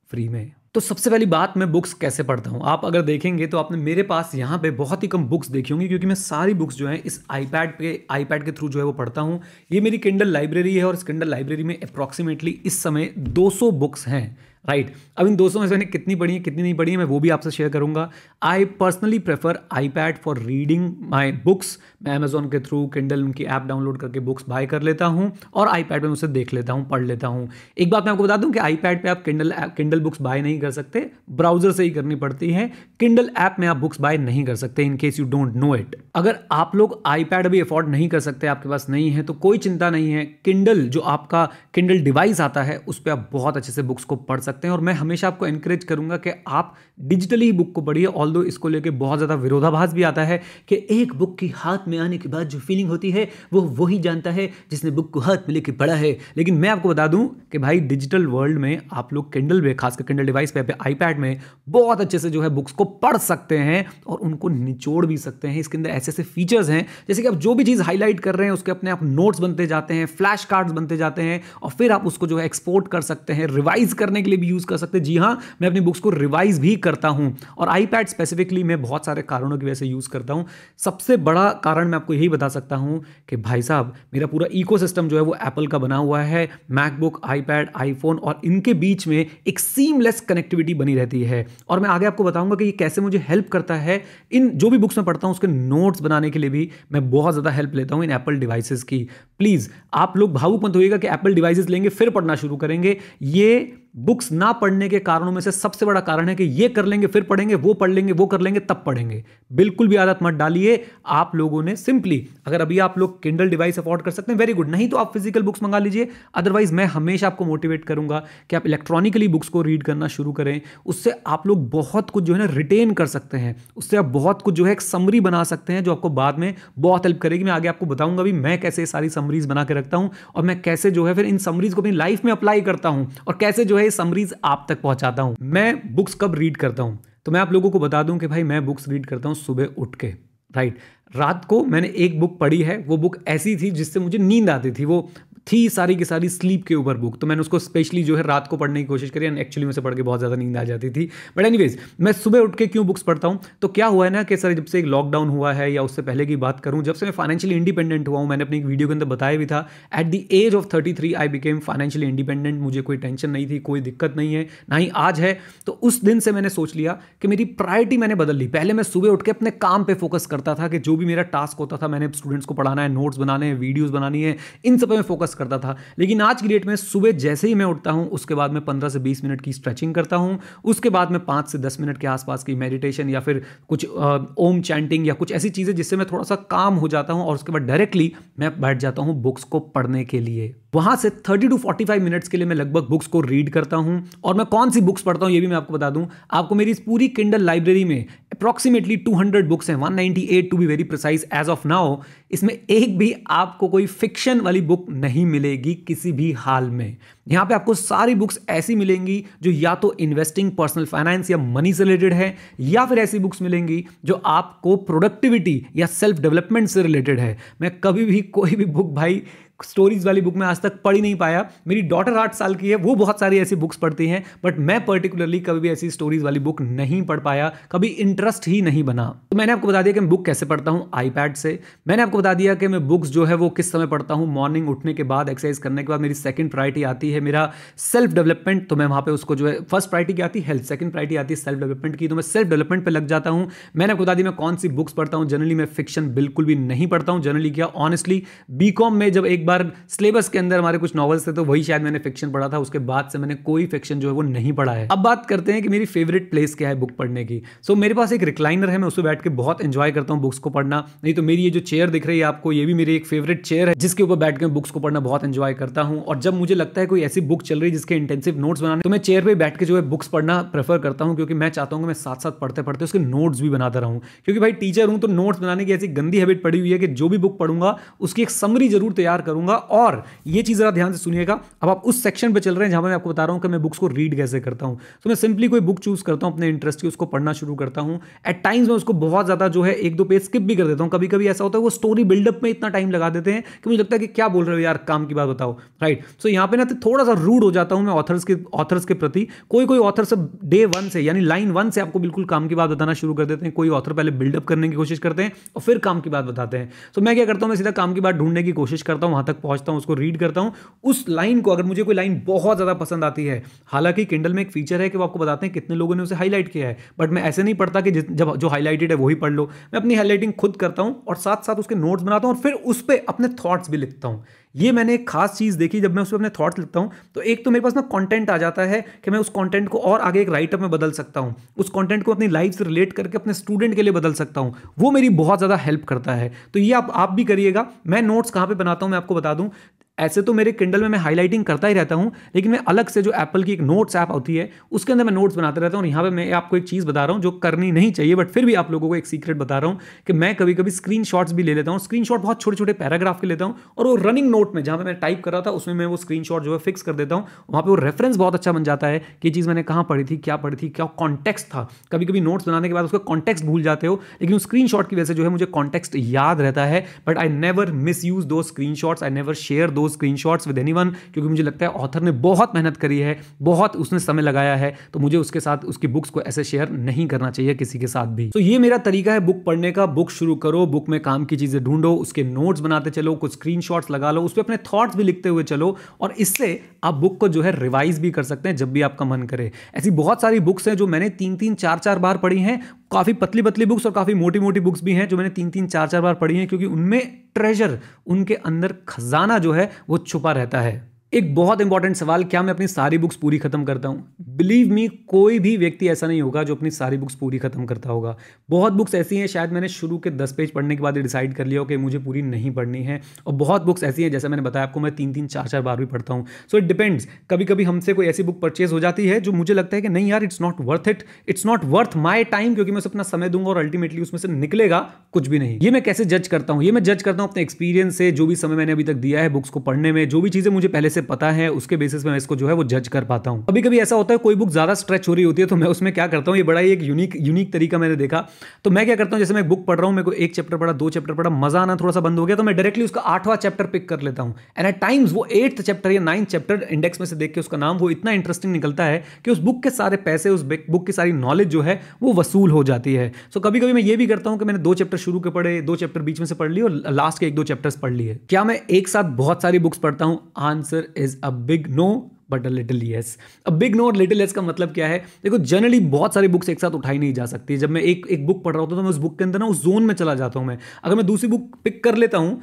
फ्री 0.09 0.27
में। 0.29 0.51
तो 0.75 0.81
सबसे 0.81 1.09
पहली 1.09 1.25
बात 1.25 1.53
मैं 1.57 1.71
बुक्स 1.71 1.93
कैसे 1.93 2.23
पढ़ता 2.23 2.49
हूँ? 2.49 2.61
आप 2.63 2.81
अगर 2.85 3.01
देखेंगे 3.01 3.47
तो 3.47 3.57
आपने 3.57 3.77
मेरे 3.77 4.03
पास 4.03 4.31
यहाँ 4.35 4.57
पे 4.59 4.71
बहुत 4.71 5.03
ही 5.03 5.07
कम 5.07 5.23
बुक्स 5.25 5.49
देखी 5.49 5.73
होंगी, 5.73 5.87
क्योंकि 5.87 6.07
मैं 6.07 6.15
सारी 6.15 6.53
बुक्स 6.53 6.75
जो 6.75 6.87
है 6.87 6.97
इस 6.97 7.19
आईपैड 7.31 7.77
पे 7.77 8.05
आईपैड 8.11 8.43
के 8.45 8.51
थ्रू 8.51 8.69
जो 8.69 8.79
है 8.79 8.85
वो 8.85 8.93
पढ़ता 8.93 9.21
हूँ। 9.21 9.39
ये 9.71 9.81
मेरी 9.81 9.97
किंडल 9.97 10.27
लाइब्रेरी 10.27 10.75
है 10.75 10.83
और 10.83 10.93
इस 10.93 11.03
किंडल 11.03 11.29
लाइब्रेरी 11.29 11.63
में 11.63 11.79
अप्रॉक्सीमेटली 11.79 12.59
इस 12.65 12.81
समय 12.83 13.13
200 13.29 13.71
बुक्स 13.73 14.07
हैं 14.07 14.37
राइट 14.65 14.85
right. 14.85 14.99
अब 15.17 15.27
इन 15.27 15.35
दोस्तों 15.35 15.59
में 15.59 15.67
से 15.67 15.73
मैंने 15.73 15.85
कितनी 15.85 16.15
पढ़ी 16.15 16.33
है, 16.33 16.39
कितनी 16.39 16.61
नहीं 16.61 16.73
पढ़ी 16.73 16.91
है, 16.91 16.97
मैं 16.97 17.05
वो 17.05 17.19
भी 17.19 17.29
आपसे 17.29 17.51
शेयर 17.51 17.69
करूँगा। 17.69 18.09
I 18.43 18.65
personally 18.65 19.19
prefer 19.19 19.59
iPad 19.89 20.17
for 20.17 20.39
reading 20.39 20.93
my 21.01 21.31
books 21.43 21.77
मैं 22.05 22.15
अमेजोन 22.15 22.49
के 22.49 22.59
थ्रू 22.59 22.85
किंडल 22.87 23.23
उनकी 23.23 23.43
ऐप 23.45 23.61
डाउनलोड 23.63 23.97
करके 23.99 24.19
बुक्स 24.21 24.45
बाय 24.49 24.65
कर 24.65 24.81
लेता 24.81 25.05
हूँ 25.07 25.31
और 25.53 25.67
आई 25.67 25.83
पैड 25.83 26.05
उसे 26.05 26.27
देख 26.29 26.53
लेता 26.53 26.73
हूँ, 26.73 26.87
पढ़ 26.89 27.03
लेता 27.03 27.27
हूँ। 27.27 27.47
एक 27.77 27.89
बात 27.89 28.05
मैं 28.05 28.11
आपको 28.11 28.23
बता 28.23 28.37
दूँ 28.37 28.51
कि 28.51 28.59
आई 28.59 28.75
पैड 28.77 29.01
पर 29.03 29.09
आप 29.09 29.23
किंडल 29.23 29.53
किंडल 29.77 29.99
बुक्स 29.99 30.21
बाय 30.21 30.41
नहीं 30.41 30.59
कर 30.59 30.71
सकते 30.71 31.09
ब्राउज़र 31.31 31.71
से 31.71 31.83
ही 31.83 31.89
करनी 31.91 32.15
पड़ती 32.15 32.51
है। 32.51 32.69
किंडल 32.99 33.29
ऐप 33.37 33.55
में 33.59 33.67
आप 33.67 33.77
बुक्स 33.77 34.01
बाय 34.01 34.17
नहीं 34.17 34.43
कर 34.45 34.55
सकते 34.55 34.83
in 34.83 34.97
case 34.97 35.19
you 35.19 35.25
don't 35.27 35.55
know 35.55 35.73
it 35.75 35.95
अगर 36.15 36.39
आप 36.51 36.75
लोग 36.75 37.01
आई 37.05 37.23
पैड 37.25 37.45
अभी 37.45 37.59
अफोर्ड 37.61 37.89
नहीं 37.89 38.07
कर 38.09 38.19
सकते, 38.19 38.47
आपके 38.47 38.69
पास 38.69 38.85
नहीं 38.89 39.09
है 39.11 39.23
तो 39.23 39.33
कोई 39.35 39.57
चिंता 39.57 39.89
नहीं 39.89 40.11
है। 40.11 40.23
किंडल 40.45 40.87
जो 40.89 40.99
आपका 41.01 41.43
किंडल 41.73 42.03
डिवाइस 42.03 42.41
आता 42.41 42.63
है, 42.63 42.77
उस 42.79 42.99
पर 42.99 43.11
आप 43.11 43.29
बहुत 43.31 43.57
अच्छे 43.57 43.71
से 43.71 43.81
बुक्स 43.83 44.03
को 44.03 44.15
पढ़ 44.15 44.39
सकते 44.41 44.67
हैं 44.67 44.73
और 44.73 44.81
मैं 44.81 44.93
हमेशा 44.93 45.27
आपको 45.27 45.47
एनकरेज 45.47 45.83
करूँगा 45.83 46.17
कि 46.17 46.31
आप 46.47 46.75
डिजिटली 46.99 47.51
बुक 47.51 47.71
को 47.73 47.81
पढ़िए 47.81 48.05
ऑल 48.05 48.43
इसको 48.47 48.69
लेकर 48.69 48.91
बहुत 48.93 49.19
ज़्यादा 49.19 49.35
विरोधाभास 49.37 49.93
भी 49.93 50.03
आता 50.03 50.23
है 50.23 50.41
कि 50.67 50.85
एक 50.91 51.13
बुक 51.15 51.37
की 51.37 51.47
हाथ 51.55 51.87
में 51.87 51.94
आने 51.97 52.17
के 52.17 52.29
बाद 52.29 52.47
जो 52.47 52.59
फीलिंग 52.59 52.89
होती 52.89 53.11
है, 53.11 53.27
वो 53.53 53.61
वही 53.61 53.99
जानता 53.99 54.31
है 54.31 54.49
जिसने 54.71 54.91
बुक 54.91 55.09
को 55.11 55.19
हाथ 55.19 55.37
में 55.37 55.53
लेकर 55.53 55.71
पढ़ा 55.71 55.95
है। 55.95 56.17
लेकिन 56.37 56.55
मैं 56.55 56.69
आपको 56.69 56.89
बता 56.89 57.07
दूँ 57.07 57.27
कि 57.51 57.57
भाई 57.57 57.79
डिजिटल 57.79 58.25
वर्ल्ड 58.27 58.57
में 58.57 58.81
आप 58.93 59.13
लोग 59.13 59.31
किंडल 59.33 59.61
में, 59.61 59.75
खासकर 59.75 60.03
किंडल 60.03 60.25
डिवाइस 60.25 60.51
पे 60.51 60.65
आईपैड 60.81 61.19
में 61.19 61.39
बहुत 61.69 62.01
अच्छे 62.01 62.19
से 62.19 62.29
जो 62.29 62.41
है 62.41 62.49
बुक्स 62.49 62.71
को 62.71 62.83
पढ़ 62.85 63.17
सकते 63.17 63.57
हैं 63.57 63.85
और 64.07 64.19
उनको 64.19 64.49
निचोड़ 64.49 65.05
भी 65.05 65.17
सकते 65.17 65.47
हैं। 65.47 65.59
इसके 65.59 65.77
अंदर 65.77 65.89
ऐसे 65.89 66.11
ऐसे 66.11 66.23
फीचर्स 66.23 66.69
हैं, 66.69 66.85
जैसे 67.07 67.21
कि 67.21 67.27
आप 67.27 67.35
जो 67.35 67.53
भी 67.55 67.63
चीज़ 67.63 67.81
हाईलाइट 67.81 68.19
कर 68.19 68.35
रहे 68.35 68.47
हैं, 68.47 68.53
उसके 68.53 68.71
अपने 68.71 68.91
आप 68.91 69.03
नोट्स 69.03 69.39
बनते 69.39 69.67
जाते 69.67 69.93
हैं 69.93 70.05
फ्लैश 70.07 70.45
कार्ड्स 70.45 70.71
बनते 70.71 70.97
जाते 70.97 71.21
हैं 71.21 71.41
और 71.63 71.71
फिर 71.71 71.91
आप 71.91 72.05
उसको 72.07 72.27
जो 72.27 72.37
है 72.37 72.45
एक्सपोर्ट 72.45 72.87
कर 72.87 73.01
सकते 73.01 73.33
हैं 73.33 73.47
रिवाइज 73.47 73.93
करने 73.93 74.21
के 74.21 74.29
लिए 74.29 74.39
भी 74.39 74.47
यूज़ 74.47 74.65
कर 74.65 74.77
सकते 74.77 74.97
हैं। 74.97 75.03
जी 75.05 75.17
हाँ 75.17 75.39
मैं 75.61 75.69
अपनी 75.69 75.79
बुक्स 75.79 75.99
को 75.99 76.09
रिवाइज 76.09 76.59
भी 76.59 76.75
करता 76.77 77.07
हूँ 77.09 77.35
और 77.57 77.69
आईपैड 77.69 78.07
स्पेसिफिकली 78.07 78.63
मैं 78.63 78.81
बहुत 78.81 79.05
सारे 79.05 79.21
कारणों 79.21 79.57
की 79.57 79.65
वजह 79.65 79.73
से 79.73 79.85
यूज़ 79.85 80.09
करता 80.09 80.33
हूँ। 80.33 80.45
सबसे 80.77 81.17
बड़ा 81.17 81.49
कारण 81.63 81.84
मैं 81.87 81.95
आपको 81.95 82.13
यही 82.13 82.29
बता 82.29 82.47
सकता 82.49 82.75
हूँ 82.75 83.03
कि 83.29 83.35
भाई 83.37 83.61
साहब, 83.61 83.93
मेरा 84.13 84.27
पूरा 84.27 84.47
इकोसिस्टम 84.51 85.07
जो 85.07 85.15
है 85.15 85.21
वो 85.23 85.35
एप्पल 85.37 85.67
का 85.67 85.77
बना 85.77 85.97
हुआ 85.97 86.21
है 86.21 86.47
मैकबुक 86.71 87.19
आईपैड 87.25 87.69
आईफोन 87.75 88.17
और 88.17 88.41
इनके 88.45 88.73
बीच 88.75 89.07
में 89.07 89.25
एक 89.47 89.59
सीमलेस 89.59 90.21
कनेक्टिविटी 90.21 90.73
बनी 90.73 90.95
रहती 90.95 91.21
है। 91.23 91.45
और 91.69 91.79
मैं 91.79 91.89
आगे 91.89 92.05
आपको 92.05 92.23
बताऊँगा 92.23 92.55
कि 92.55 92.65
ये 92.65 92.71
कैसे 92.73 93.01
मुझे 93.01 93.23
हेल्प 93.29 93.49
करता 93.49 93.75
है। 93.77 94.01
इन 94.31 94.49
जो 94.49 94.69
भी 94.69 94.77
बुक्स 94.77 94.97
में 94.97 95.05
पढ़ता 95.05 95.27
हूँ, 95.27 95.33
उसके 95.33 95.47
नोट्स 95.47 96.01
बनाने 96.01 96.29
के 96.29 96.39
लिए 96.39 96.49
भी 96.49 96.69
मैं 96.91 97.09
बहुत 97.09 97.33
ज़्यादा 97.33 97.51
हेल्प 97.51 97.75
लेता 97.75 97.95
हूँ 97.95 98.03
इन 98.03 98.11
एप्पल 98.11 98.39
डिवाइसेस 98.39 98.83
की। 98.83 99.07
प्लीज़ 99.37 99.69
आप 99.93 100.17
लोग 100.17 100.33
भावुक 100.33 100.63
मत 100.63 100.75
होइएगा 100.75 100.97
कि 100.97 101.07
एप्पल 101.07 101.33
डिवाइसेस 101.35 101.69
लेंगे, 101.69 101.89
फिर 101.89 102.09
पढ़ना 102.09 102.35
शुरू 102.35 102.57
करेंगे। 102.57 102.97
ये 103.23 103.77
बुक्स 103.95 104.31
ना 104.31 104.51
पढ़ने 104.51 104.87
के 104.89 104.99
कारणों 104.99 105.31
में 105.31 105.39
से 105.41 105.51
सबसे 105.51 105.85
बड़ा 105.85 105.99
कारण 106.01 106.29
है 106.29 106.35
कि 106.35 106.43
ये 106.43 106.67
कर 106.69 106.85
लेंगे, 106.85 107.07
फिर 107.07 107.23
पढ़ेंगे, 107.23 107.55
वो 107.55 107.73
पढ़ 107.73 107.91
लेंगे, 107.91 108.13
वो 108.13 108.25
कर 108.25 108.41
लेंगे, 108.41 108.59
तब 108.59 108.81
पढ़ेंगे। 108.85 109.23
बिल्कुल 109.51 109.87
भी 109.87 109.95
आदत 109.95 110.19
मत 110.23 110.33
डालिए, 110.33 110.83
आप 111.05 111.35
लोगों 111.35 111.61
ने 111.63 111.75
सिंपली, 111.75 112.17
अगर 112.47 112.61
अभी 112.61 112.79
आप 112.79 112.97
लोग 112.97 113.21
किंडल 113.23 113.49
डिवाइस 113.49 113.79
अफोर्ड 113.79 114.01
कर 114.01 114.11
सकते 114.11 114.31
हैं 114.31 114.39
वेरी 114.39 114.53
गुड 114.53 114.69
नहीं 114.69 114.87
तो 114.89 114.97
आप 114.97 115.13
फ़िज़िकल 115.13 115.41
बुक्स 115.41 115.63
मंगा 115.63 115.79
लीजिए 115.79 116.09
अदरवाइज़ 116.35 116.73
मैं 116.73 116.85
हमेशा 116.85 117.27
आपको 117.27 117.45
मोटिवेट 117.45 117.85
करूँगा 117.85 118.19
कि 118.49 118.55
आप 118.55 118.65
इलेक्ट्रॉनिकली 118.65 119.27
बुक्स 119.27 119.49
को 119.49 119.61
रीड 119.61 119.83
करना 119.83 120.07
शुरू 120.07 120.31
करें। 120.31 120.59
उससे 120.85 121.13
आप 121.27 121.47
लोग 121.47 121.69
बहुत 121.69 122.09
कुछ 122.09 122.23
जो 122.23 122.33
है 122.33 122.39
ना 122.39 122.45
रिटेन 122.51 122.93
कर 122.93 123.05
सकते 123.05 123.37
हैं। 123.37 123.55
उससे 123.77 123.97
आप 123.97 124.05
बहुत 124.11 124.41
कुछ 124.41 124.55
जो 124.55 124.65
है 124.65 124.71
एक 124.71 124.81
समरी 124.81 125.19
बना 125.21 125.43
सकते 125.43 125.73
हैं, 125.73 125.83
जो 125.83 125.91
आपको 125.91 126.09
बाद 126.11 126.39
में 126.39 126.53
बहुत 126.79 127.05
हेल्प 127.05 127.21
करेगी। 127.21 127.43
मैं 127.43 127.51
आगे 127.51 127.67
आपको 127.67 127.85
बताऊँगा 127.85 128.23
भी 128.23 128.31
मैं 128.33 128.59
कैसे 128.61 128.85
सारी 128.85 129.09
समरीज 129.09 129.45
बना 129.45 129.63
के 129.63 129.73
रखता 129.73 129.97
हूँ 129.97 130.11
और 130.35 130.43
मैं 130.43 130.61
कैसे 130.61 130.91
जो 130.91 131.05
है 131.05 131.13
फिर 131.13 131.25
इन 131.25 131.37
समरीज 131.37 131.73
को 131.73 131.81
अपनी 131.81 131.91
लाइफ 131.93 132.25
में 132.25 132.31
अप्लाई 132.31 132.61
करता 132.61 132.89
हूँ 132.89 133.11
और 133.27 133.37
कैसे 133.39 133.65
जो 133.65 133.77
है 133.77 133.84
समरीज 133.89 134.33
आप 134.45 134.65
तक 134.69 134.81
पहुंचाता 134.81 135.23
हूँ। 135.23 135.35
मैं 135.41 135.95
बुक्स 135.95 136.15
कब 136.15 136.35
रीड 136.35 136.57
करता 136.57 136.83
हूँ? 136.83 136.99
तो 137.25 137.31
मैं 137.31 137.39
आप 137.39 137.51
लोगों 137.51 137.71
को 137.71 137.79
बता 137.79 138.03
दूँ 138.03 138.17
कि 138.17 138.27
भाई 138.27 138.43
मैं 138.43 138.65
बुक्स 138.65 138.87
रीड 138.89 139.05
करता 139.05 139.29
हूँ 139.29 139.35
सुबह 139.35 139.69
उठ 139.77 139.95
के 139.95 140.07
राइट 140.51 140.77
रात 141.15 141.45
को 141.45 141.63
मैंने 141.65 141.87
एक 141.87 142.19
बुक 142.19 142.37
पढ़ी 142.39 142.61
है, 142.61 142.77
वो 142.77 142.97
बुक 142.97 143.17
ऐसी 143.27 143.55
थी 143.55 143.71
जिससे 143.71 143.99
मुझे 143.99 144.17
नींद 144.17 144.49
आती 144.49 144.71
थी, 144.71 144.85
वो 144.85 145.09
थी 145.47 145.67
सारी 145.69 145.95
की 145.95 146.05
सारी 146.05 146.29
स्लीप 146.29 146.63
के 146.67 146.75
ऊपर 146.75 146.97
बुक 146.97 147.17
तो 147.21 147.27
मैंने 147.27 147.41
उसको 147.41 147.59
स्पेशली 147.59 148.03
जो 148.03 148.15
है 148.17 148.23
रात 148.23 148.47
को 148.47 148.57
पढ़ने 148.57 148.81
की 148.81 148.87
कोशिश 148.87 149.09
करी 149.09 149.25
एंड 149.25 149.37
एक्चुअली 149.39 149.65
मुझे 149.65 149.81
पढ़ 149.81 149.95
के 149.95 150.01
बहुत 150.01 150.19
ज़्यादा 150.19 150.35
नींद 150.35 150.57
आ 150.57 150.63
जाती 150.63 150.89
थी। 150.89 151.09
बट 151.37 151.45
एनीवेज 151.45 151.77
मैं 152.01 152.11
सुबह 152.13 152.39
उठ 152.39 152.55
के 152.55 152.67
क्यों 152.67 152.85
बुक्स 152.87 153.01
पढ़ता 153.01 153.27
हूँ? 153.27 153.39
तो 153.61 153.67
क्या 153.67 153.87
हुआ 153.87 154.05
है 154.05 154.11
ना 154.11 154.23
कि 154.23 154.37
सर 154.37 154.53
जब 154.53 154.65
से 154.65 154.79
एक 154.79 154.85
लॉकडाउन 154.85 155.29
हुआ 155.29 155.53
है 155.53 155.71
या 155.71 155.83
उससे 155.83 156.01
पहले 156.01 156.25
की 156.25 156.35
बात 156.35 156.59
करूँ, 156.59 156.81
जब 156.83 156.95
से 156.95 157.05
मैं 157.05 157.13
फाइनेंशियली 157.13 157.55
इंडिपेंडेंट 157.55 158.07
हुआ 158.07 158.19
हूँ, 158.19 158.27
मैंने 158.29 158.43
अपनी 158.43 158.57
एक 158.57 158.65
वीडियो 158.65 158.87
के 158.87 158.93
अंदर 158.93 159.05
बताया 159.05 159.37
भी 159.37 159.45
था 159.45 159.67
at 159.99 160.07
the 160.07 160.23
age 160.31 160.55
of 160.55 160.67
thirty 160.73 160.93
three 160.93 161.13
I 161.13 161.27
became 161.27 161.59
financially 161.59 162.07
independent 162.07 162.59
मुझे 162.61 162.81
कोई 162.81 162.97
टेंशन 162.97 163.29
नहीं 163.29 163.49
थी, 163.49 163.59
कोई 163.59 163.81
दिक्कत 163.81 164.13
नहीं 164.17 164.33
है, 164.33 164.47
ना 164.69 164.75
ही 164.75 164.89
आज 164.97 165.19
है। 165.19 165.37
तो 165.65 165.79
उस 165.83 166.01
दिन 166.03 166.19
से 166.19 166.31
मैंने 166.31 166.49
सोच 166.49 166.75
लिया 166.75 166.97
कि 167.21 167.27
मेरी 167.27 167.45
प्रायोरिटी 167.61 167.97
मैंने 167.97 168.15
बदल 168.15 168.35
ली। 168.35 168.47
पहले 168.49 168.73
मैं 168.73 168.83
सुबह 168.85 169.09
उठ 169.09 169.23
के 169.23 169.31
अपने 169.31 169.51
काम 169.51 169.83
पे 169.83 169.93
फोकस 169.95 170.25
करता 170.25 170.55
था 170.55 170.67
कि 170.67 170.79
जो 170.79 170.95
भी 170.95 171.05
मेरा 171.05 171.23
टास्क 171.31 171.57
होता 171.57 171.77
था, 171.77 171.87
मैंने 171.87 172.09
स्टूडेंट्स 172.15 172.45
को 172.45 172.53
पढ़ाना 172.53 172.81
है 172.81 172.89
नोट्स 172.89 173.17
बनाने 173.17 173.45
हैं 173.45 173.55
वीडियोज़ 173.55 173.91
बनानी 173.91 174.21
है, 174.23 174.37
इन 174.65 174.77
सब 174.77 174.91
में 174.91 175.01
फोकस 175.03 175.33
करता 175.35 175.57
था। 175.59 175.75
लेकिन 175.99 176.21
आज 176.21 176.41
की 176.41 176.47
डेट 176.47 176.65
में 176.65 176.75
सुबह 176.75 177.11
जैसे 177.13 177.47
ही 177.47 177.55
मैं 177.55 177.65
उठता 177.65 177.91
हूँ, 177.91 178.07
उसके 178.07 178.35
बाद 178.35 178.51
मैं 178.51 178.63
पंद्रह 178.65 178.89
से 178.89 178.99
बीस 178.99 179.23
मिनट 179.23 179.41
की 179.41 179.53
स्ट्रेचिंग 179.53 179.93
करता 179.95 180.15
हूँ, 180.15 180.39
उसके 180.65 180.89
बाद 180.89 181.11
मैं 181.11 181.23
पाँच 181.25 181.49
से 181.49 181.57
दस 181.57 181.79
मिनट 181.79 181.97
के 181.97 182.07
आसपास 182.07 182.43
की 182.43 182.55
मेडिटेशन 182.55 183.09
या 183.09 183.19
फिर 183.19 183.41
कुछ 183.69 183.85
ओम 183.85 184.61
चैंटिंग 184.61 185.07
या 185.07 185.13
कुछ 185.13 185.31
ऐसी 185.31 185.49
चीज़ें 185.49 185.75
जिससे 185.75 185.97
मैं 185.97 186.07
थोड़ा 186.11 186.23
सा 186.23 186.35
काम 186.51 186.75
हो 186.75 186.87
जाता 186.87 187.13
हूँ 187.13 187.25
और 187.25 187.35
उसके 187.35 187.51
बाद 187.51 187.61
डायरेक्टली 187.63 188.11
मैं 188.39 188.59
बैठ 188.61 188.77
जाता 188.77 189.01
हूँ 189.01 189.21
बुक्स 189.21 189.43
को 189.43 189.59
पढ़ने 189.59 190.03
के 190.05 190.19
लिए। 190.19 190.53
वहाँ 190.75 190.95
से 190.95 191.09
30 191.21 191.49
टू 191.49 191.57
45 191.59 191.99
मिनट्स 192.01 192.27
के 192.27 192.37
लिए 192.37 192.45
मैं 192.47 192.55
लगभग 192.55 192.87
बुक्स 192.89 193.07
को 193.07 193.19
रीड 193.21 193.49
करता 193.49 193.77
हूँ 193.77 194.03
और 194.23 194.35
मैं 194.35 194.45
कौन 194.45 194.71
सी 194.71 194.81
बुक्स 194.81 195.01
पढ़ता 195.01 195.25
हूँ, 195.25 195.33
ये 195.33 195.39
भी 195.39 195.47
मैं 195.47 195.55
आपको 195.57 195.73
बता 195.73 195.89
दूँ। 195.89 196.07
आपको 196.31 196.55
मेरी 196.55 196.71
इस 196.71 196.79
पूरी 196.79 197.07
किंडल 197.09 197.41
लाइब्रेरी 197.41 197.83
में 197.85 198.05
अप्रॉक्सीमेटली 198.33 198.97
200 198.99 199.43
बुक्स 199.47 199.69
हैं 199.69 199.77
198 199.77 200.49
to 200.51 200.57
be 200.57 200.65
very 200.65 200.83
precise 200.83 201.25
as 201.33 201.49
of 201.49 201.67
now 201.67 201.95
इसमें 202.35 202.53
एक 202.53 202.97
भी 202.97 203.13
आपको 203.31 203.67
कोई 203.67 203.85
फिक्शन 203.85 204.39
वाली 204.41 204.61
बुक 204.63 204.85
नहीं 204.91 205.25
मिलेगी 205.25 205.73
किसी 205.87 206.11
भी 206.11 206.31
हाल 206.33 206.69
में। 206.69 206.97
यहाँ 207.27 207.45
पे 207.45 207.53
आपको 207.53 207.73
सारी 207.73 208.15
बुक्स 208.15 208.39
ऐसी 208.49 208.75
मिलेंगी 208.75 209.23
जो 209.43 209.51
या 209.51 209.73
तो 209.75 209.93
इन्वेस्टिंग 209.99 210.51
पर्सनल 210.51 210.85
फाइनेंस 210.85 211.31
या 211.31 211.37
मनी 211.37 211.73
से 211.73 211.83
रिलेटेड 211.83 212.13
है, 212.13 212.35
या 212.59 212.85
फिर 212.85 212.99
ऐसी 212.99 213.19
बुक्स 213.19 213.41
मिलेंगी 213.41 213.83
जो 214.05 214.21
आपको 214.25 214.75
प्रोडक्टिविटी 214.85 215.61
या 215.75 215.85
सेल्फ 215.85 216.19
डेवलपमेंट 216.19 216.67
से 216.67 216.83
रिलेटेड 216.83 217.19
है। 217.19 217.37
मैं 217.61 217.71
कभी 217.79 218.05
भी 218.05 218.21
कोई 218.21 218.55
भी 218.55 218.65
बुक 218.67 218.93
भाई 218.93 219.21
स्टोरीज 219.59 220.05
वाली 220.05 220.21
बुक 220.21 220.35
मैं 220.35 220.45
आज 220.47 220.59
तक 220.61 220.81
पढ़ 220.83 220.95
ही 220.95 221.01
नहीं 221.01 221.15
पाया। 221.15 221.45
मेरी 221.67 221.81
डॉटर 221.83 222.13
आठ 222.13 222.33
साल 222.35 222.55
की 222.55 222.69
है, 222.69 222.75
वो 222.75 222.95
बहुत 222.95 223.19
सारी 223.19 223.37
ऐसी 223.39 223.55
बुक्स 223.55 223.77
पढ़ती 223.77 224.07
हैं 224.07 224.23
बट 224.43 224.57
मैं 224.59 224.83
पर्टिकुलरली 224.85 225.39
कभी 225.39 225.59
भी 225.59 225.69
ऐसी 225.69 225.89
स्टोरीज 225.89 226.23
वाली 226.23 226.39
बुक 226.39 226.61
नहीं 226.61 227.01
पढ़ 227.03 227.19
पाया, 227.19 227.51
कभी 227.71 227.87
इंटरेस्ट 227.87 228.47
ही 228.47 228.61
नहीं 228.61 228.83
बना। 228.83 229.05
तो 229.31 229.37
मैंने 229.37 229.51
आपको 229.53 229.67
बता 229.67 229.81
दिया 229.81 229.93
कि 229.93 229.99
मैं 229.99 230.09
बुक 230.09 230.25
कैसे 230.25 230.45
पढ़ता 230.45 230.71
हूँ 230.71 230.89
आईपैड 230.93 231.35
से। 231.35 231.59
मैंने 231.87 232.03
आपको 232.03 232.17
बता 232.17 232.33
दिया 232.33 232.55
कि 232.55 232.67
मैं 232.67 232.85
बुक्स 232.87 233.09
जो 233.09 233.25
है 233.25 233.35
वो 233.35 233.49
किस 233.51 233.71
समय 233.71 233.87
पढ़ता 233.87 234.13
हूँ 234.13 234.27
मॉर्निंग 234.33 234.69
उठने 234.69 234.93
के 234.93 235.03
बाद 235.03 235.29
एक्सरसाइज 235.29 235.57
करने 235.57 235.83
के 235.83 235.89
बाद 235.89 236.01
मेरी 236.01 236.13
सेकंड 236.13 236.51
प्रायोरिटी 236.51 236.83
आती 236.83 237.11
है 237.11 237.19
मेरा 237.19 237.51
सेल्फ 237.77 238.13
डेवलपमेंट 238.13 238.67
तो 238.69 238.75
मैं 238.75 238.85
वहाँ 238.85 239.01
पे 239.01 239.11
उसको 239.11 239.35
जो 239.35 239.47
है 239.47 239.53
फ़र्स्ट 239.61 239.89
प्रायोरिटी 239.89 240.13
क्या 240.13 240.25
आती 240.25 240.39
है? 240.39 240.45
हेल्थ 240.47 240.63
सेकंड 240.63 240.91
प्रायोरिटी 240.91 241.15
आती 241.15 241.33
है 241.33 241.39
सेल्फ 241.39 241.59
डेवलपमेंट 241.59 241.95
की। 241.95 242.07
तो 242.07 242.15
मैं 242.15 242.23
सेल्फ 242.23 242.49
डेवलपमेंट 242.49 242.85
पर 242.85 242.91
लग 242.91 243.07
जाता 243.07 243.29
हूँ। 243.29 243.49
मैंने 243.75 243.93
आपको 243.93 244.03
बता 244.03 244.13
दी 244.13 244.23
मैं 244.23 244.33
कौन 244.33 244.55
सी 244.55 244.69
बुक्स 244.71 244.93
पढ़ता 244.93 245.17
हूँ 245.17 245.27
जनरली 245.27 245.55
मैं 245.55 245.65
फिक्शन 245.75 246.13
बिल्कुल 246.15 246.45
भी 246.45 246.55
नहीं 246.57 246.87
पढ़ता 246.87 247.11
हूँ 247.11 247.21
जनरली 247.21 247.51
क्या? 247.51 247.65
ऑनेस्टली 247.65 248.21
बी 248.51 248.73
में 248.91 249.11
जब 249.11 249.25
एक 249.25 249.44
बार 249.45 249.71
सिलेबस 249.89 250.29
के 250.29 250.39
अंदर 250.39 250.59
हमारे 250.59 250.77
कुछ 250.77 250.95
नॉवल्स 250.95 251.27
थे 251.27 251.31
तो 251.33 251.43
वही 251.45 251.63
शायद 251.63 251.81
मैंने 251.81 251.99
फिक्शन 251.99 252.31
पढ़ा 252.31 252.49
था 252.49 252.59
उसके 252.59 252.79
बाद 252.81 253.09
से 253.11 253.19
मैंने 253.19 253.35
कोई 253.45 253.65
फिक्शन 253.67 253.99
जो 253.99 254.07
है 254.07 254.13
वो 254.13 254.21
नहीं 254.23 254.53
पढ़ा 254.53 254.71
है। 254.71 254.87
अब 254.91 254.99
बात 254.99 255.25
करते 255.25 255.53
हैं 255.53 255.61
कि 255.61 255.69
मेरी 255.69 255.85
फेवरेट 255.87 256.29
प्लेस 256.31 256.55
क्या 256.55 256.69
है 256.69 256.75
बुक 256.75 256.91
पढ़ने 256.93 257.23
की। 257.25 257.41
सो 257.61 257.73
so, 257.73 257.79
मेरे 257.79 257.93
पास 257.93 258.11
एक 258.13 258.23
रिक्लाइनर 258.23 258.69
है 258.69 258.77
मैं 258.77 258.87
उसमें 258.87 259.05
बैठ 259.05 259.21
के 259.21 259.29
बहुत 259.31 259.61
इंजॉय 259.61 259.91
करता 259.91 260.13
हूँ 260.13 260.21
बुक्स 260.21 260.39
को 260.39 260.49
पढ़ना। 260.49 260.79
नहीं 261.03 261.13
तो 261.13 261.23
मेरी 261.23 261.43
ये 261.43 261.49
जो 261.49 261.59
चेयर 261.61 261.89
दिख 261.89 262.07
रही 262.07 262.17
है 262.17 262.23
आपको 262.25 262.51
ये 262.51 262.65
भी 262.65 262.73
मेरी 262.73 262.95
एक 262.95 263.05
फेवरेट 263.05 263.43
चेयर 263.43 263.69
है 263.69 263.75
जिसके 263.77 264.03
ऊपर 264.03 264.15
बैठ 264.17 264.37
के 264.39 264.45
बुक्स 264.49 264.71
को 264.71 264.79
पढ़ना 264.79 264.99
बहुत 265.01 265.23
इंजॉय 265.25 265.53
करता 265.55 265.81
हूँ। 265.83 266.01
और 266.03 266.19
जब 266.19 266.33
मुझे 266.35 266.55
लगता 266.55 266.81
है 266.81 266.87
कोई 266.87 267.01
ऐसी 267.03 267.21
बुक 267.23 267.43
चल 267.43 267.59
रही 267.59 267.69
है 267.69 267.75
जिसके 267.75 267.95
इंटेंसिव 267.95 268.39
नोट्स 268.39 268.61
बनाने 268.61 268.81
तो 268.81 268.89
मैं 268.89 268.99
चेयर 268.99 269.25
पर 269.25 269.35
बैठ 269.35 269.57
के 269.57 269.65
जो 269.65 269.75
है 269.75 269.81
बुक्स 269.85 270.07
पढ़ना 270.07 270.41
प्रेफर 270.51 270.77
करता 270.79 271.05
हूँ 271.05 271.15
क्योंकि 271.15 271.33
मैं 271.35 271.49
चाहता 271.49 271.75
हूँ 271.75 271.83
कि 271.83 271.87
मैं 271.87 271.93
साथ 271.95 272.23
साथ 272.23 272.39
पढ़ते 272.41 272.61
पढ़ते 272.61 272.83
उसके 272.85 272.99
नोट्स 272.99 273.41
भी 273.41 273.49
बनाता 273.49 273.79
रहूँ। 273.79 273.99
क्योंकि 274.25 274.39
भाई 274.39 274.51
टीचर 274.55 274.87
हूँ 274.87 274.99
तो 274.99 275.07
नोट्स 275.09 275.39
बनाने 275.39 275.65
की 275.65 275.73
ऐसी 275.73 275.87
गंदी 275.89 276.19
हैबिट 276.19 276.43
पड़ी 276.43 276.59
हुई 276.59 276.71
है 276.71 276.77
कि 276.79 276.87
जो 276.89 277.09
भी 277.09 277.17
बुक 277.17 277.37
पढ़ूँगा 277.39 277.75
उसकी 278.01 278.21
एक 278.21 278.29
समरी 278.31 278.67
ज़रूर 278.69 278.93
तैयार 278.93 279.21
करूँगा। 279.35 279.55
और 279.55 280.03
ये 280.27 280.41
चीज़ 280.41 280.57
ज़रा 280.57 280.71
ध्यान 280.71 280.91
से 280.91 280.97
सुनिएगा। 280.97 281.39
अब 281.61 281.69
आप 281.69 281.81
उस 281.85 282.01
सेक्शन 282.03 282.33
पर 282.33 282.39
चल 282.39 282.55
रहे 282.55 282.63
हैं 282.63 282.71
जहाँ 282.71 282.81
मैं 282.83 282.93
आपको 282.93 283.09
बता 283.09 283.25
रहा 283.25 283.33
हूँ 283.33 283.41
कि 283.41 283.47
मैं 283.47 283.61
बुक्स 283.61 283.77
को 283.77 283.87
रीड 283.89 284.15
कैसे 284.15 284.39
करता 284.39 284.65
हूँ। 284.65 284.79
तो 285.03 285.09
मैं 285.09 285.15
सिंपली 285.15 285.47
कोई 285.47 285.59
बुक 285.61 285.79
चूज़ 285.79 286.03
करता 286.03 286.27
हूँ, 286.27 286.33
अपने 286.33 286.49
इंटरेस्ट 286.49 286.81
की, 286.81 286.87
उसको 286.87 287.05
पढ़ना 287.05 287.33
शुरू 287.33 287.55
करता 287.55 287.81
हूँ। 287.81 287.99
एट 288.27 288.41
टाइम्स 288.43 288.67
मैं 288.67 288.75
उसको 288.75 288.93
बहुत 288.95 289.25
ज़्यादा 289.25 289.47
जो 289.47 289.61
है 289.63 289.73
एक 289.75 289.95
दो 289.95 290.03
पेज 290.05 290.23
स्किप 290.23 290.41
भी 290.41 290.55
कर 290.55 290.67
देता 290.67 290.83
हूँ। 290.83 290.91
कभी 290.91 291.07
कभी 291.07 291.27
ऐसा 291.27 291.43
होता 291.43 291.57
है, 291.57 291.63
वो 291.63 291.69
स्टोरी 291.69 292.03
बिल्डअप 292.05 292.39
में 292.43 292.49
इतना 292.49 292.69
टाइम 292.69 292.91
लगा 292.91 293.09
देते 293.09 293.33
हैं 293.33 293.41
कि 293.41 293.69
मुझे 293.69 293.77
लगता 293.77 293.95
है 293.95 293.99
कि 293.99 294.07
क्या 294.09 294.27
बोल 294.27 294.45
रहे 294.45 294.55
हो 294.55 294.61
यार, 294.61 294.77
काम 294.87 295.05
की 295.05 295.13
बात 295.13 295.29
बताओ। 295.29 295.57
राइट 295.81 296.03
सो 296.23 296.29
यहाँ 296.29 296.47
पे 296.47 296.57
ना 296.57 296.63
तो 296.63 296.75
थोड़ा 296.85 297.03
सा 297.03 297.11
रूड 297.15 297.43
हो 297.43 297.51
जाता 297.51 297.75
हूँ 297.75 297.85
मैं 297.85 297.93
ऑथर्स 297.93 298.23
के 298.23 298.35
ऑथर्स 298.55 298.85
के 298.85 298.93
प्रति। 298.95 299.27
कोई 299.49 299.65
कोई 299.65 299.79
ऑथर 299.79 300.03
से 300.03 300.15
डे 300.45 300.63
वन 300.67 300.89
से, 300.89 301.01
यानी 301.01 301.21
लाइन 301.21 301.51
वन 301.51 301.69
से 301.69 301.81
आपको 301.81 301.99
बिल्कुल 301.99 302.25
काम 302.25 302.47
की 302.47 302.55
बात 302.55 302.69
बताना 302.69 302.93
शुरू 302.93 303.13
कर 303.13 303.25
देते 303.25 303.45
हैं। 303.45 303.53
कोई 303.55 303.69
ऑथर 303.71 303.93
पहले 303.93 304.11
बिल्डअप 304.13 304.45
करने 304.45 304.69
की 304.69 304.75
कोशिश 304.75 304.99
करते 304.99 305.23
हैं 305.23 305.31
और 305.55 305.61
फिर 305.61 305.77
काम 305.79 305.99
की 306.01 306.09
बात 306.09 306.25
बताते 306.25 306.57
हैं। 306.57 306.71
तो 306.95 307.01
मैं 307.01 307.15
क्या 307.15 307.25
करता 307.25 307.39
हूँ, 307.39 307.49
मैं 307.49 307.55
सीधा 307.55 307.71
काम 307.73 307.93
की 307.93 308.01
बात 308.01 308.15
ढूँढने 308.15 308.43
की 308.43 308.51
कोशिश 308.53 308.81
करता 308.81 309.07
हूँ 309.07 309.15
तक 309.25 309.41
पहुँचता 309.41 309.71
हूँ, 309.71 309.79
उसको 309.79 309.93
रीड 309.93 310.17
करता 310.17 310.41
हूँ, 310.41 310.53
उस 310.83 311.03
लाइन 311.09 311.41
को 311.41 311.51
अगर 311.51 311.63
मुझे 311.63 311.83
कोई 311.83 311.95
लाइन 311.95 312.21
बहुत 312.25 312.57
ज़्यादा 312.57 312.73
पसंद 312.73 313.03
आती 313.03 313.25
है, 313.25 313.41
हालाँकि 313.65 314.05
किंडल 314.05 314.33
में 314.33 314.41
एक 314.41 314.51
फीचर 314.51 314.81
है 314.81 314.89
कि 314.89 314.97
वो 314.97 315.03
आपको 315.03 315.19
बताते 315.19 315.45
हैं 315.45 315.53
कितने 315.53 315.75
लोगों 315.75 315.95
ने 315.95 316.03
उसे 316.03 316.15
हाईलाइट 316.15 316.49
किया 316.49 316.67
है 316.67 316.77
बट 316.99 317.09
मैं 317.09 317.21
ऐसे 317.23 317.43
नहीं 317.43 317.55
पढ़ता 317.55 317.81
कि 317.81 317.91
जब 317.91 318.35
जो 318.35 318.47
हाईलाइटेड 318.47 318.91
है 318.91 318.97
वही 318.97 319.15
पढ़ 319.15 319.31
लो। 319.31 319.45
मैं 319.73 319.79
अपनी 319.79 319.95
हाईलाइटिंग 319.95 320.33
खुद 320.33 320.55
करता 320.57 320.83
हूँ 320.83 321.03
और 321.07 321.15
साथ 321.17 321.45
साथ 321.45 321.55
उसके 321.55 321.75
नोट्स 321.75 322.03
बनाता 322.03 322.27
हूँ 322.27 322.35
और 322.35 322.41
फिर 322.41 322.53
उस 322.53 322.81
पर 322.81 323.05
अपने 323.09 323.27
थॉट्स 323.45 323.69
भी 323.71 323.77
लिखता 323.77 324.07
हूँ। 324.07 324.23
ये 324.55 324.71
मैंने 324.71 324.93
एक 324.93 325.07
खास 325.09 325.37
चीज़ 325.37 325.57
देखी 325.57 325.81
जब 325.81 325.95
मैं 325.95 326.03
उस 326.03 326.11
पर 326.11 326.15
अपने 326.15 326.29
थॉट्स 326.29 326.59
लिखता 326.59 326.79
हूँ। 326.79 326.91
तो 327.15 327.21
एक 327.21 327.43
तो 327.45 327.51
मेरे 327.51 327.63
पास 327.63 327.75
ना 327.75 327.81
कंटेंट 327.91 328.29
आ 328.29 328.37
जाता 328.37 328.61
है 328.63 328.81
कि 329.05 329.11
मैं 329.11 329.19
उस 329.19 329.29
कंटेंट 329.29 329.69
को 329.69 329.77
और 329.77 330.01
आगे 330.01 330.21
एक 330.21 330.29
राइटअप 330.29 330.59
में 330.59 330.69
बदल 330.69 330.91
सकता 330.91 331.19
हूँ। 331.19 331.35
उस 331.57 331.69
कंटेंट 331.69 332.03
को 332.03 332.13
अपनी 332.13 332.27
लाइफ 332.27 332.53
से 332.53 332.63
रिलेट 332.63 332.93
करके 332.93 333.17
अपने 333.17 333.33
स्टूडेंट 333.33 333.75
के 333.75 333.81
लिए 333.81 333.91
बदल 333.91 334.13
सकता 334.13 334.41
हूँ। 334.41 334.55
वो 334.79 334.91
मेरी 334.91 335.09
बहुत 335.15 335.39
ज़्यादा 335.39 335.55
हेल्प 335.57 335.83
करता 335.85 336.13
है। 336.13 336.31
तो 336.53 336.59
ये 336.59 336.73
आप 336.73 336.91
आप 336.95 337.11
भी 337.11 337.23
करिएगा। 337.25 337.67
मैं 337.87 338.01
नोट्स 338.01 338.31
कहाँ 338.31 338.47
पर 338.47 338.53
बनाता 338.53 338.85
हूँ 338.85 338.91
मैं 338.91 338.97
आपको 338.97 339.15
बता 339.15 339.33
दूँ। 339.33 339.49
ऐसे 339.97 340.21
तो 340.21 340.33
मेरे 340.33 340.51
किंडल 340.51 340.81
में 340.81 340.87
मैं 340.89 340.99
हाईलाइटिंग 340.99 341.43
करता 341.45 341.67
ही 341.67 341.73
रहता 341.73 341.95
हूँ, 341.95 342.11
लेकिन 342.35 342.51
मैं 342.51 342.59
अलग 342.67 342.87
से 342.87 343.01
जो 343.01 343.11
एप्पल 343.15 343.43
की 343.43 343.51
एक 343.53 343.61
नोट्स 343.61 343.95
ऐप 343.95 344.11
होती 344.11 344.35
है, 344.35 344.49
उसके 344.71 344.91
अंदर 344.93 345.03
मैं 345.03 345.13
नोट्स 345.13 345.35
बनाते 345.35 345.61
रहता 345.61 345.77
हूँ 345.77 345.87
यहाँ 345.87 346.03
पे 346.03 346.09
मैं 346.09 346.31
आपको 346.33 346.57
एक 346.57 346.67
चीज़ 346.67 346.85
बता 346.85 347.05
रहा 347.05 347.13
हूँ 347.13 347.21
जो 347.21 347.31
करनी 347.43 347.71
नहीं 347.71 347.91
चाहिए 347.91 348.15
बट 348.15 348.29
फिर 348.29 348.45
भी 348.45 348.53
आप 348.53 348.71
लोगों 348.71 348.89
को 348.89 348.95
एक 348.95 349.05
सीक्रेट 349.07 349.37
बता 349.37 349.57
रहा 349.57 349.69
हूँ 349.69 349.79
कि 350.07 350.13
मैं 350.13 350.33
कभी 350.35 350.53
कभी 350.53 350.71
स्क्रीन 350.71 351.05
भी 351.33 351.43
ले 351.43 351.53
लेता 351.53 351.71
हूँ 351.71 351.79
स्क्रीन 351.79 352.05
बहुत 352.11 352.41
छोटे 352.41 352.57
छोटे 352.57 352.73
पैराग्राफ 352.73 353.21
के 353.21 353.27
लेता 353.27 353.45
हूँ 353.45 353.55
और 353.77 353.87
वो 353.87 353.95
रनिंग 353.95 354.29
नोट 354.29 354.55
में 354.55 354.63
जहाँ 354.63 354.77
पर 354.77 354.83
मैं 354.83 354.95
टाइप 354.99 355.21
कर 355.23 355.31
रहा 355.31 355.41
था, 355.41 355.49
उसमें 355.51 355.73
मैं 355.75 355.85
वो 355.85 355.97
स्क्रीन 355.97 356.23
जो 356.23 356.51
है 356.51 356.57
फिक्स 356.59 356.81
कर 356.81 356.93
देता 356.93 357.15
हूँ, 357.15 357.25
वहाँ 357.49 357.61
पर 357.63 357.69
वो 357.69 357.75
रेफरेंस 357.75 358.15
बहुत 358.15 358.35
अच्छा 358.35 358.51
बन 358.51 358.63
जाता 358.63 358.87
है 358.87 359.01
कि 359.21 359.29
चीज़ 359.29 359.47
मैंने 359.47 359.63
कहाँ 359.63 359.85
पढ़ी 359.89 360.03
थी, 360.03 360.17
क्या 360.17 360.35
पढ़ी 360.35 360.55
थी, 360.55 360.69
क्या 360.69 360.85
कॉन्टेक्स्ट 360.97 361.47
था। 361.47 361.67
कभी 361.91 362.05
कभी 362.05 362.21
नोट्स 362.21 362.47
बनाने 362.47 362.67
के 362.67 362.73
बाद 362.73 362.85
उसका 362.85 362.97
कॉन्टेक्स्ट 362.99 363.45
भूल 363.45 363.63
जाते 363.63 363.87
हो, 363.87 363.99
लेकिन 364.21 364.37
स्क्रीन 364.39 364.67
की 364.67 364.95
वजह 364.95 365.05
से 365.05 365.13
जो 365.13 365.23
है 365.23 365.29
मुझे 365.29 365.45
कॉन्टेक्स्ट 365.47 365.95
याद 365.95 366.41
रहता 366.41 366.65
है 366.65 366.85
but 367.07 367.17
I 367.17 367.29
never 367.29 367.71
misuse 368.05 368.25
the 368.27 368.41
screen 368.43 368.75
I 369.03 369.09
never 369.09 369.33
share 369.35 369.69
the 369.71 369.84
screen 369.89 370.17
with 370.47 370.57
anyone 370.57 370.89
क्योंकि 371.13 371.29
मुझे 371.29 371.43
लगता 371.43 371.65
है 371.65 371.71
ऑथर 371.73 372.01
ने 372.01 372.11
बहुत 372.11 372.55
मेहनत 372.55 372.77
करी 372.77 372.99
है, 372.99 373.17
बहुत 373.41 373.75
उसने 373.75 373.99
समय 373.99 374.21
लगाया 374.21 374.55
है 374.55 374.73
तो 374.93 374.99
मुझे 374.99 375.17
उसके 375.17 375.39
साथ, 375.39 375.65
उसकी 375.65 375.87
बुक्स 375.87 376.09
को 376.09 376.21
ऐसे 376.23 376.43
शेयर 376.43 376.69
नहीं 376.71 377.07
करना 377.07 377.29
चाहिए 377.31 377.55
किसी 377.55 377.79
के 377.79 377.87
साथ 377.87 378.07
भी। 378.07 378.29
तो 378.29 378.39
ये 378.39 378.59
मेरा 378.59 378.77
तरीका 378.79 379.13
है 379.13 379.19
बुक 379.19 379.43
पढ़ने 379.45 379.71
का 379.71 379.85
बुक 379.87 380.11
शुरू 380.11 380.35
करो 380.37 380.65
बुक 380.67 380.89
में 380.89 380.99
काम 380.99 381.25
की 381.25 381.37
चीज़ें 381.37 381.63
ढूंढो, 381.63 381.93
उसके 381.95 382.23
नोट्स 382.23 382.61
बनाते 382.61 382.89
चलो, 382.89 383.15
कुछ 383.15 383.33
स्क्रीन 383.33 383.61
लगा 383.91 384.11
लो 384.11 384.21
उस 384.21 384.33
पर 384.33 384.41
अपने 384.41 384.57
थॉट्स 384.65 384.95
भी 384.95 385.03
लिखते 385.03 385.29
हुए 385.29 385.43
चलो, 385.43 385.75
और 386.01 386.11
इससे 386.11 386.59
आप 386.83 386.93
बुक 386.95 387.17
को 387.17 387.27
जो 387.27 387.41
है 387.41 387.51
रिवाइज 387.59 387.99
भी 387.99 388.11
कर 388.11 388.23
सकते 388.23 388.49
हैं 388.49 388.55
जब 388.55 388.71
भी 388.71 388.81
आपका 388.81 389.05
मन 389.05 389.23
करे। 389.23 389.51
ऐसी 389.75 389.91
बहुत 389.93 390.21
सारी 390.21 390.39
बुक्स 390.39 390.67
हैं 390.67 390.75
जो 390.77 390.87
मैंने 390.87 391.09
तीन 391.11 391.35
तीन 391.35 391.55
चार 391.55 391.79
चार 391.79 391.99
बार 391.99 392.17
पढ़ी 392.17 392.39
हैं 392.39 392.59
काफ़ी 392.91 393.13
पतली 393.13 393.41
पतली 393.41 393.65
बुक्स 393.65 393.85
और 393.85 393.91
काफ़ी 393.91 394.13
मोटी 394.13 394.39
मोटी 394.39 394.59
बुक्स 394.59 394.83
भी 394.83 394.93
हैं, 394.93 395.07
जो 395.07 395.17
मैंने 395.17 395.29
तीन 395.29 395.49
तीन 395.49 395.67
चार 395.67 395.87
चार 395.87 396.01
बार 396.01 396.13
पढ़ी 396.13 396.37
हैं, 396.37 396.47
क्योंकि 396.47 396.65
उनमें 396.65 397.23
ट्रेजर 397.35 397.79
उनके 398.07 398.33
अंदर 398.33 398.75
खजाना 398.87 399.37
जो 399.37 399.51
है, 399.51 399.71
वो 399.89 399.97
छुपा 399.97 400.31
रहता 400.31 400.61
है। 400.61 400.94
एक 401.15 401.35
बहुत 401.35 401.61
इंपॉर्टेंट 401.61 401.95
सवाल, 401.95 402.23
क्या 402.23 402.41
मैं 402.43 402.53
अपनी 402.53 402.67
सारी 402.67 402.97
बुक्स 402.97 403.15
पूरी 403.15 403.37
खत्म 403.37 403.63
करता 403.63 403.89
हूँ? 403.89 404.15
बिलीव 404.29 404.71
मी 404.73 404.87
कोई 404.87 405.37
भी 405.39 405.55
व्यक्ति 405.57 405.87
ऐसा 405.87 406.07
नहीं 406.07 406.21
होगा 406.21 406.43
जो 406.43 406.55
अपनी 406.55 406.71
सारी 406.71 406.97
बुक्स 406.97 407.15
पूरी 407.15 407.37
खत्म 407.37 407.65
करता 407.65 407.89
होगा। 407.89 408.15
बहुत 408.49 408.73
बुक्स 408.73 408.95
ऐसी 408.95 409.17
हैं, 409.17 409.27
शायद 409.27 409.51
मैंने 409.51 409.67
शुरू 409.67 409.97
के 409.97 410.09
दस 410.09 410.31
पेज 410.31 410.51
पढ़ने 410.51 410.75
के 410.75 410.83
बाद 410.83 410.97
डिसाइड 410.97 411.33
कर 411.33 411.45
लिया 411.45 411.59
हो 411.59 411.65
कि 411.65 411.77
मुझे 411.77 411.99
पूरी 411.99 412.21
नहीं 412.21 412.51
पढ़नी 412.51 412.81
है। 412.83 413.01
और 413.27 413.33
बहुत 413.33 413.61
बुक्स 413.61 413.83
ऐसी 413.83 414.03
हैं, 414.03 414.11
जैसे 414.11 414.27
मैंने 414.27 414.43
बताया 414.43 414.65
आपको, 414.65 414.79
मैं 414.79 414.95
तीन 414.95 415.13
तीन, 415.13 415.27
चार 415.27 415.47
चार 415.47 415.61
बार 415.61 415.77
भी 415.77 415.85
पढ़ता 415.85 416.13
हूँ। 416.13 416.25
सो 416.51 416.57
इट 416.57 416.63
डिपेंड्स 416.63 417.07
कभी 417.29 417.45
कभी 417.45 417.63
हमसे 417.63 417.93
कोई 417.93 418.07
ऐसी 418.07 418.23
बुक 418.23 418.41
परचेज 418.41 418.71
हो 418.71 418.79
जाती 418.79 419.07
है 419.07 419.21
जो 419.21 419.31
मुझे 419.31 419.53
लगता 419.53 419.75
है 419.75 419.81
कि 419.81 419.89
नहीं 419.89 420.09
यार 420.09 420.23
it's 420.23 420.41
not 420.41 420.61
worth 420.61 420.87
it 420.87 421.03
it's 421.29 421.45
not 421.45 421.65
worth 421.65 421.95
my 421.97 422.23
time 422.23 422.55
क्योंकि 422.55 422.71
मैं 422.71 422.77
उसे 422.77 422.89
अपना 422.89 423.03
समय 423.03 423.29
दूँगा 423.29 423.49
और 423.49 423.57
अल्टीमेटली 423.57 424.01
उसमें 424.01 424.19
से 424.19 424.27
निकलेगा 424.27 424.79
कुछ 425.13 425.27
भी 425.27 425.39
नहीं। 425.39 425.59
ये 425.59 425.71
मैं 425.71 425.81
कैसे 425.81 426.05
जज 426.05 426.27
करता 426.27 426.53
हूँ? 426.53 426.63
ये 426.63 426.71
मैं 426.71 426.83
जज 426.83 427.03
करता 427.03 427.23
हूँ 427.23 427.29
अपने 427.31 427.43
एक्सपीरियंस 427.43 427.97
से, 427.97 428.11
जो 428.11 428.27
भी 428.27 428.35
समय 428.35 428.55
मैंने 428.55 428.71
अभी 428.71 428.83
तक 428.83 428.93
दिया 428.97 429.21
है 429.21 429.29
बुक्स 429.29 429.49
को 429.49 429.59
पढ़ने 429.59 429.91
में, 429.91 430.07
जो 430.09 430.21
भी 430.21 430.29
चीज़ें 430.29 430.51
मुझे 430.51 430.67
पहले 430.67 430.89
से 430.89 431.03
पता 431.05 431.29
है, 431.31 431.49
उसके 431.51 431.77
बेसिस 431.77 432.03
पे 432.03 432.09
मैं 432.09 432.17
इसको 432.17 432.35
जो 432.35 432.47
है 432.47 432.53
वो 432.53 432.63
जज 432.65 432.87
कर 432.87 433.03
पाता 433.05 433.31
हूँ। 433.31 433.43
कभी 433.45 433.61
कभी 433.61 433.79
ऐसा 433.79 433.95
होता 433.95 434.13
है, 434.13 434.17
कोई 434.17 434.35
बुक 434.35 434.49
ज़्यादा 434.49 434.73
स्ट्रेच 434.75 435.07
हो 435.07 435.13
रही 435.13 435.23
होती 435.23 435.41
है 435.41 435.47
तो 435.47 435.55
मैं 435.55 435.67
उसमें 435.67 435.93
क्या 435.93 436.07
करता 436.07 436.31
हूँ, 436.31 436.37
ये 436.37 436.43
बड़ा 436.43 436.59
ही 436.59 436.71
एक 436.71 436.83
यूनिक 436.83 437.15
यूनिक 437.17 437.51
तरीका 437.53 437.77
मैंने 437.77 437.95
देखा। 437.95 438.25
तो 438.63 438.69
मैं 438.69 438.85
क्या 438.85 438.95
करता 438.95 439.11
हूँ, 439.11 439.19
जैसे 439.19 439.33
मैं 439.33 439.47
बुक 439.49 439.65
पढ़ 439.65 439.77
रहा 439.77 439.87
हूँ, 439.87 439.95
मेरे 439.95 440.05
को 440.05 440.11
एक 440.13 440.35
चैप्टर 440.35 440.57
पढ़ा, 440.57 440.73
दो 440.73 440.89
चैप्टर 440.89 441.13
पढ़ा, 441.13 441.29
मज़ा 441.31 441.61
आना 441.61 441.75
थोड़ा 441.75 441.91
सा 441.91 441.99
बंद 441.99 442.19
हो 442.19 442.25
गया 442.25 442.35
तो 442.35 442.43
मैं 442.43 442.55
डायरेक्टली 442.55 442.83
उसका 442.83 443.01
आठवां 443.01 443.37
चैप्टर 443.37 443.65
पिक 443.67 443.87
कर 443.89 444.01
लेता 444.01 444.23
हूँ। 444.23 444.35
एंड 444.57 444.67
एट 444.67 444.79
टाइम्स 444.79 445.13
वो 445.13 445.25
एट्थ 445.33 445.61
चैप्टर 445.61 445.91
या 445.91 446.01
नाइन्थ 446.01 446.29
चैप्टर 446.29 446.67
इंडेक्स 446.71 446.99
में 446.99 447.07
से 447.07 447.15
देख 447.15 447.33
के 447.33 447.39
उसका 447.39 447.57
नाम, 447.57 447.77
वो 447.77 447.89
इतना 447.89 448.11
इंटरेस्टिंग 448.11 448.53
निकलता 448.53 448.83
है 448.83 449.03
कि 449.25 449.31
उस 449.31 449.39
बुक 449.39 449.61
के 449.63 449.69
सारे 449.71 449.97
पैसे, 449.99 450.29
उस 450.29 450.41
बुक 450.43 450.85
की 450.85 450.91
सारी 450.91 451.11
नॉलेज 451.13 451.47
जो 451.47 451.61
है, 451.61 451.79
वो 452.01 452.13
वसूल 452.13 452.51
हो 452.51 452.63
जाती 452.63 452.93
है। 452.93 453.11
सो 453.33 453.39
कभी 453.39 453.59
कभी 453.59 453.73
मैं 453.73 453.81
ये 453.81 453.95
भी 453.97 454.07
करता 454.07 454.29
हूँ 454.29 454.39
कि 454.39 454.45
मैंने 454.45 454.59
दो 454.59 454.73
चैप्टर 454.73 454.97
शुरू 454.97 455.19
के 455.19 455.29
पढ़े, 455.29 455.59
दो 455.61 455.75
चैप्टर 455.75 456.01
बीच 456.01 456.19
में 456.19 456.25
से 456.27 456.35
पढ़ 456.35 456.51
लिए 456.51 456.63
और 456.63 456.81
लास्ट 456.91 457.19
के 457.19 457.27
एक 457.27 457.35
दो 457.35 457.43
चैप्टर्स 457.43 457.75
पढ़ 457.77 457.91
लिए। 457.91 458.17
क्या 458.29 458.43
मैं 458.43 458.59
एक 458.69 458.87
साथ 458.87 459.03
बहुत 459.15 459.41
सारी 459.41 459.59
बुक्स 459.59 459.77
पढ़ता 459.77 460.05
हूँ? 460.05 460.19
Answer 460.37 460.87
is 460.97 461.17
a 461.23 461.29
big 461.29 461.67
no 461.75 461.87
but 462.31 462.45
a 462.45 462.49
little 462.49 462.81
yes 462.83 463.17
a 463.45 463.51
big 463.51 463.75
no 463.75 463.85
और 463.85 463.95
लिटिल 463.95 464.21
येस 464.21 464.31
का 464.33 464.41
मतलब 464.41 464.73
क्या 464.73 464.87
है? 464.87 464.97
देखो 465.23 465.37
जनरली 465.37 465.79
बहुत 465.79 466.13
सारी 466.13 466.27
बुक्स 466.27 466.49
एक 466.49 466.59
साथ 466.59 466.71
उठाई 466.71 466.97
नहीं 466.97 467.13
जा 467.13 467.25
सकती। 467.25 467.57
जब 467.57 467.69
मैं 467.69 467.81
एक 467.81 468.07
एक 468.09 468.25
बुक 468.27 468.43
पढ़ 468.43 468.53
रहा 468.53 468.61
होता 468.61 468.75
हूँ 468.75 468.79
तो 468.79 468.83
मैं 468.83 468.89
उस 468.89 468.97
बुक 468.97 469.17
के 469.17 469.23
अंदर 469.23 469.39
ना, 469.39 469.45
उस 469.45 469.63
जोन 469.63 469.83
में 469.83 469.93
चला 469.95 470.15
जाता 470.15 470.39
हूँ 470.39 470.47
मैं। 470.47 470.57
अगर 470.83 470.95
मैं 470.95 471.05
दूसरी 471.05 471.29
बुक 471.29 471.55
पिक 471.63 471.83
कर 471.83 471.95
लेता 471.95 472.17
हूँ 472.17 472.41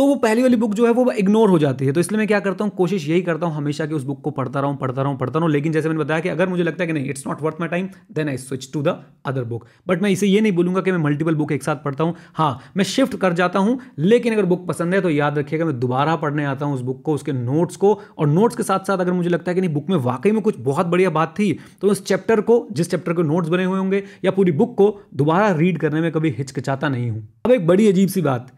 तो 0.00 0.04
वो 0.06 0.14
पहली 0.16 0.42
वाली 0.42 0.56
बुक 0.56 0.74
जो 0.74 0.84
है 0.86 0.90
वो 0.92 1.10
इग्नोर 1.12 1.50
हो 1.50 1.58
जाती 1.58 1.86
है। 1.86 1.92
तो 1.92 2.00
इसलिए 2.00 2.18
मैं 2.18 2.26
क्या 2.26 2.38
करता 2.40 2.64
हूँ, 2.64 2.72
कोशिश 2.76 3.08
यही 3.08 3.22
करता 3.22 3.46
हूँ 3.46 3.54
हमेशा 3.54 3.86
कि 3.86 3.94
उस 3.94 4.04
बुक 4.04 4.20
को 4.22 4.30
पढ़ता 4.30 4.60
रहूँ 4.60 4.76
पढ़ता 4.76 5.02
रहूँ 5.02 5.16
पढ़ता 5.18 5.38
रहूँ। 5.38 5.50
लेकिन 5.50 5.72
जैसे 5.72 5.88
मैंने 5.88 6.00
बताया 6.00 6.20
कि 6.20 6.28
अगर 6.28 6.48
मुझे 6.48 6.62
लगता 6.62 6.82
है 6.82 6.86
कि 6.86 6.92
नहीं 6.92 7.10
it's 7.10 7.26
not 7.26 7.42
worth 7.42 7.56
my 7.60 7.68
time 7.68 7.88
then 8.12 8.28
I 8.28 8.36
switch 8.36 8.68
to 8.72 8.82
the 8.82 8.96
other 9.26 9.44
book 9.44 9.66
but 9.88 10.02
मैं 10.02 10.10
इसे 10.10 10.26
ये 10.26 10.40
नहीं 10.40 10.52
बोलूँगा 10.52 10.80
कि 10.80 10.92
मैं 10.92 10.98
मल्टीपल 11.00 11.34
बुक 11.34 11.52
एक 11.52 11.62
साथ 11.62 11.82
पढ़ता 11.84 12.04
हूँ। 12.04 12.14
हाँ 12.34 12.72
मैं 12.76 12.84
शिफ्ट 12.84 13.16
कर 13.16 13.32
जाता 13.32 13.58
हूँ, 13.58 13.78
लेकिन 13.98 14.32
अगर 14.32 14.44
बुक 14.44 14.66
पसंद 14.68 14.94
है 14.94 15.00
तो 15.00 15.10
याद 15.10 15.38
रखिएगा, 15.38 15.64
मैं 15.64 15.78
दोबारा 15.80 16.14
पढ़ने 16.16 16.44
आता 16.44 16.66
हूँ 16.66 16.74
उस 16.74 16.80
बुक 16.82 17.02
को, 17.02 17.14
उसके 17.14 17.32
नोट्स 17.32 17.76
को। 17.76 17.92
और 18.18 18.28
नोट्स 18.28 18.56
के 18.56 18.62
साथ 18.62 18.86
साथ 18.86 18.98
अगर 18.98 19.12
मुझे 19.12 19.30
लगता 19.30 19.50
है 19.50 19.54
कि 19.54 19.60
नहीं 19.60 19.72
बुक 19.72 19.90
में 19.90 19.96
वाकई 19.98 20.32
में 20.32 20.40
कुछ 20.42 20.58
बहुत 20.60 20.86
बढ़िया 20.86 21.10
बात 21.10 21.34
थी 21.38 21.52
तो 21.80 21.88
उस 21.88 22.04
चैप्टर 22.04 22.40
को, 22.40 22.66
जिस 22.72 22.90
चैप्टर 22.90 23.12
के 23.12 23.22
नोट्स 23.24 23.48
बने 23.48 23.64
हुए 23.64 23.78
होंगे, 23.78 24.02
या 24.24 24.30
पूरी 24.30 24.52
बुक 24.52 24.74
को 24.78 24.88
दोबारा 25.14 25.50
रीड 25.52 25.78
करने 25.78 26.00
में 26.00 26.10
कभी 26.12 26.30
हिचकिचाता 26.38 26.88
नहीं 26.88 27.10
हूँ। 27.10 27.28
अब 27.46 27.52
एक 27.52 27.66
बड़ी 27.66 27.88
अजीब 27.88 28.08
सी 28.08 28.20
बात 28.22 28.50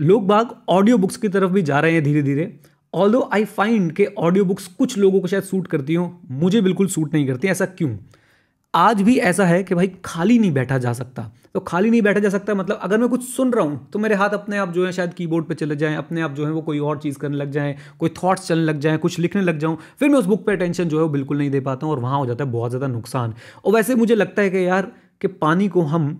लोग 0.00 0.26
बाग 0.26 0.54
ऑडियो 0.68 0.98
बुक्स 0.98 1.16
की 1.16 1.28
तरफ़ 1.28 1.50
भी 1.52 1.62
जा 1.62 1.80
रहे 1.80 1.92
हैं 1.92 2.02
धीरे 2.04 2.22
धीरे 2.22 2.52
ऑल 2.94 3.12
दो 3.12 3.28
आई 3.32 3.44
फाइंड 3.46 3.92
के 3.92 4.04
ऑडियो 4.18 4.44
बुक्स 4.44 4.66
कुछ 4.68 4.96
लोगों 4.98 5.20
को 5.20 5.28
शायद 5.28 5.42
सूट 5.42 5.66
करती 5.66 5.94
हो, 5.94 6.20
मुझे 6.30 6.60
बिल्कुल 6.60 6.86
सूट 6.88 7.14
नहीं 7.14 7.26
करती, 7.26 7.48
ऐसा 7.48 7.66
क्यों? 7.66 7.96
आज 8.74 9.00
भी 9.02 9.16
ऐसा 9.18 9.44
है 9.44 9.62
कि 9.64 9.74
भाई 9.74 9.90
खाली 10.04 10.38
नहीं 10.38 10.52
बैठा 10.52 10.78
जा 10.78 10.92
सकता। 10.92 11.30
तो 11.54 11.60
खाली 11.60 11.90
नहीं 11.90 12.00
बैठा 12.02 12.20
जा 12.20 12.28
सकता 12.28 12.54
मतलब 12.54 12.78
अगर 12.82 12.98
मैं 12.98 13.08
कुछ 13.08 13.24
सुन 13.26 13.52
रहा 13.52 13.64
हूँ 13.64 13.88
तो 13.92 13.98
मेरे 13.98 14.14
हाथ 14.14 14.30
अपने 14.30 14.58
आप 14.58 14.72
जो 14.72 14.84
है 14.86 14.92
शायद 14.92 15.14
कीबोर्ड 15.14 15.46
पे 15.46 15.54
चले 15.54 15.76
जाएँ, 15.76 15.96
अपने 15.96 16.20
आप 16.20 16.32
जो 16.32 16.46
है 16.46 16.50
वो 16.52 16.60
कोई 16.62 16.78
और 16.78 16.98
चीज़ 16.98 17.18
करने 17.18 17.36
लग 17.36 17.50
जाएँ, 17.50 17.76
कोई 17.98 18.10
थॉट्स 18.22 18.46
चलने 18.48 18.64
लग 18.64 18.78
जाएँ, 18.78 18.98
कुछ 18.98 19.18
लिखने 19.18 19.42
लग 19.42 19.58
जाऊँ, 19.58 19.76
फिर 19.98 20.08
मैं 20.08 20.18
उस 20.18 20.26
बुक 20.26 20.46
पे 20.46 20.52
अटेंशन 20.52 20.84
जो 20.84 20.96
है 20.96 21.02
वो 21.02 21.08
बिल्कुल 21.08 21.38
नहीं 21.38 21.50
दे 21.50 21.60
पाता 21.60 21.86
हूँ 21.86 21.94
और 21.94 22.00
वहाँ 22.00 22.18
हो 22.18 22.26
जाता 22.26 22.44
है 22.44 22.50
बहुत 22.50 22.70
ज़्यादा 22.70 22.86
नुकसान। 22.86 23.34
और 23.64 23.72
वैसे 23.72 23.94
मुझे 23.94 24.14
लगता 24.14 24.42
है 24.42 24.50
कि 24.50 24.66
यार 24.66 24.92
कि 25.20 25.28
पानी 25.28 25.68
को 25.68 25.82
हम 25.84 26.12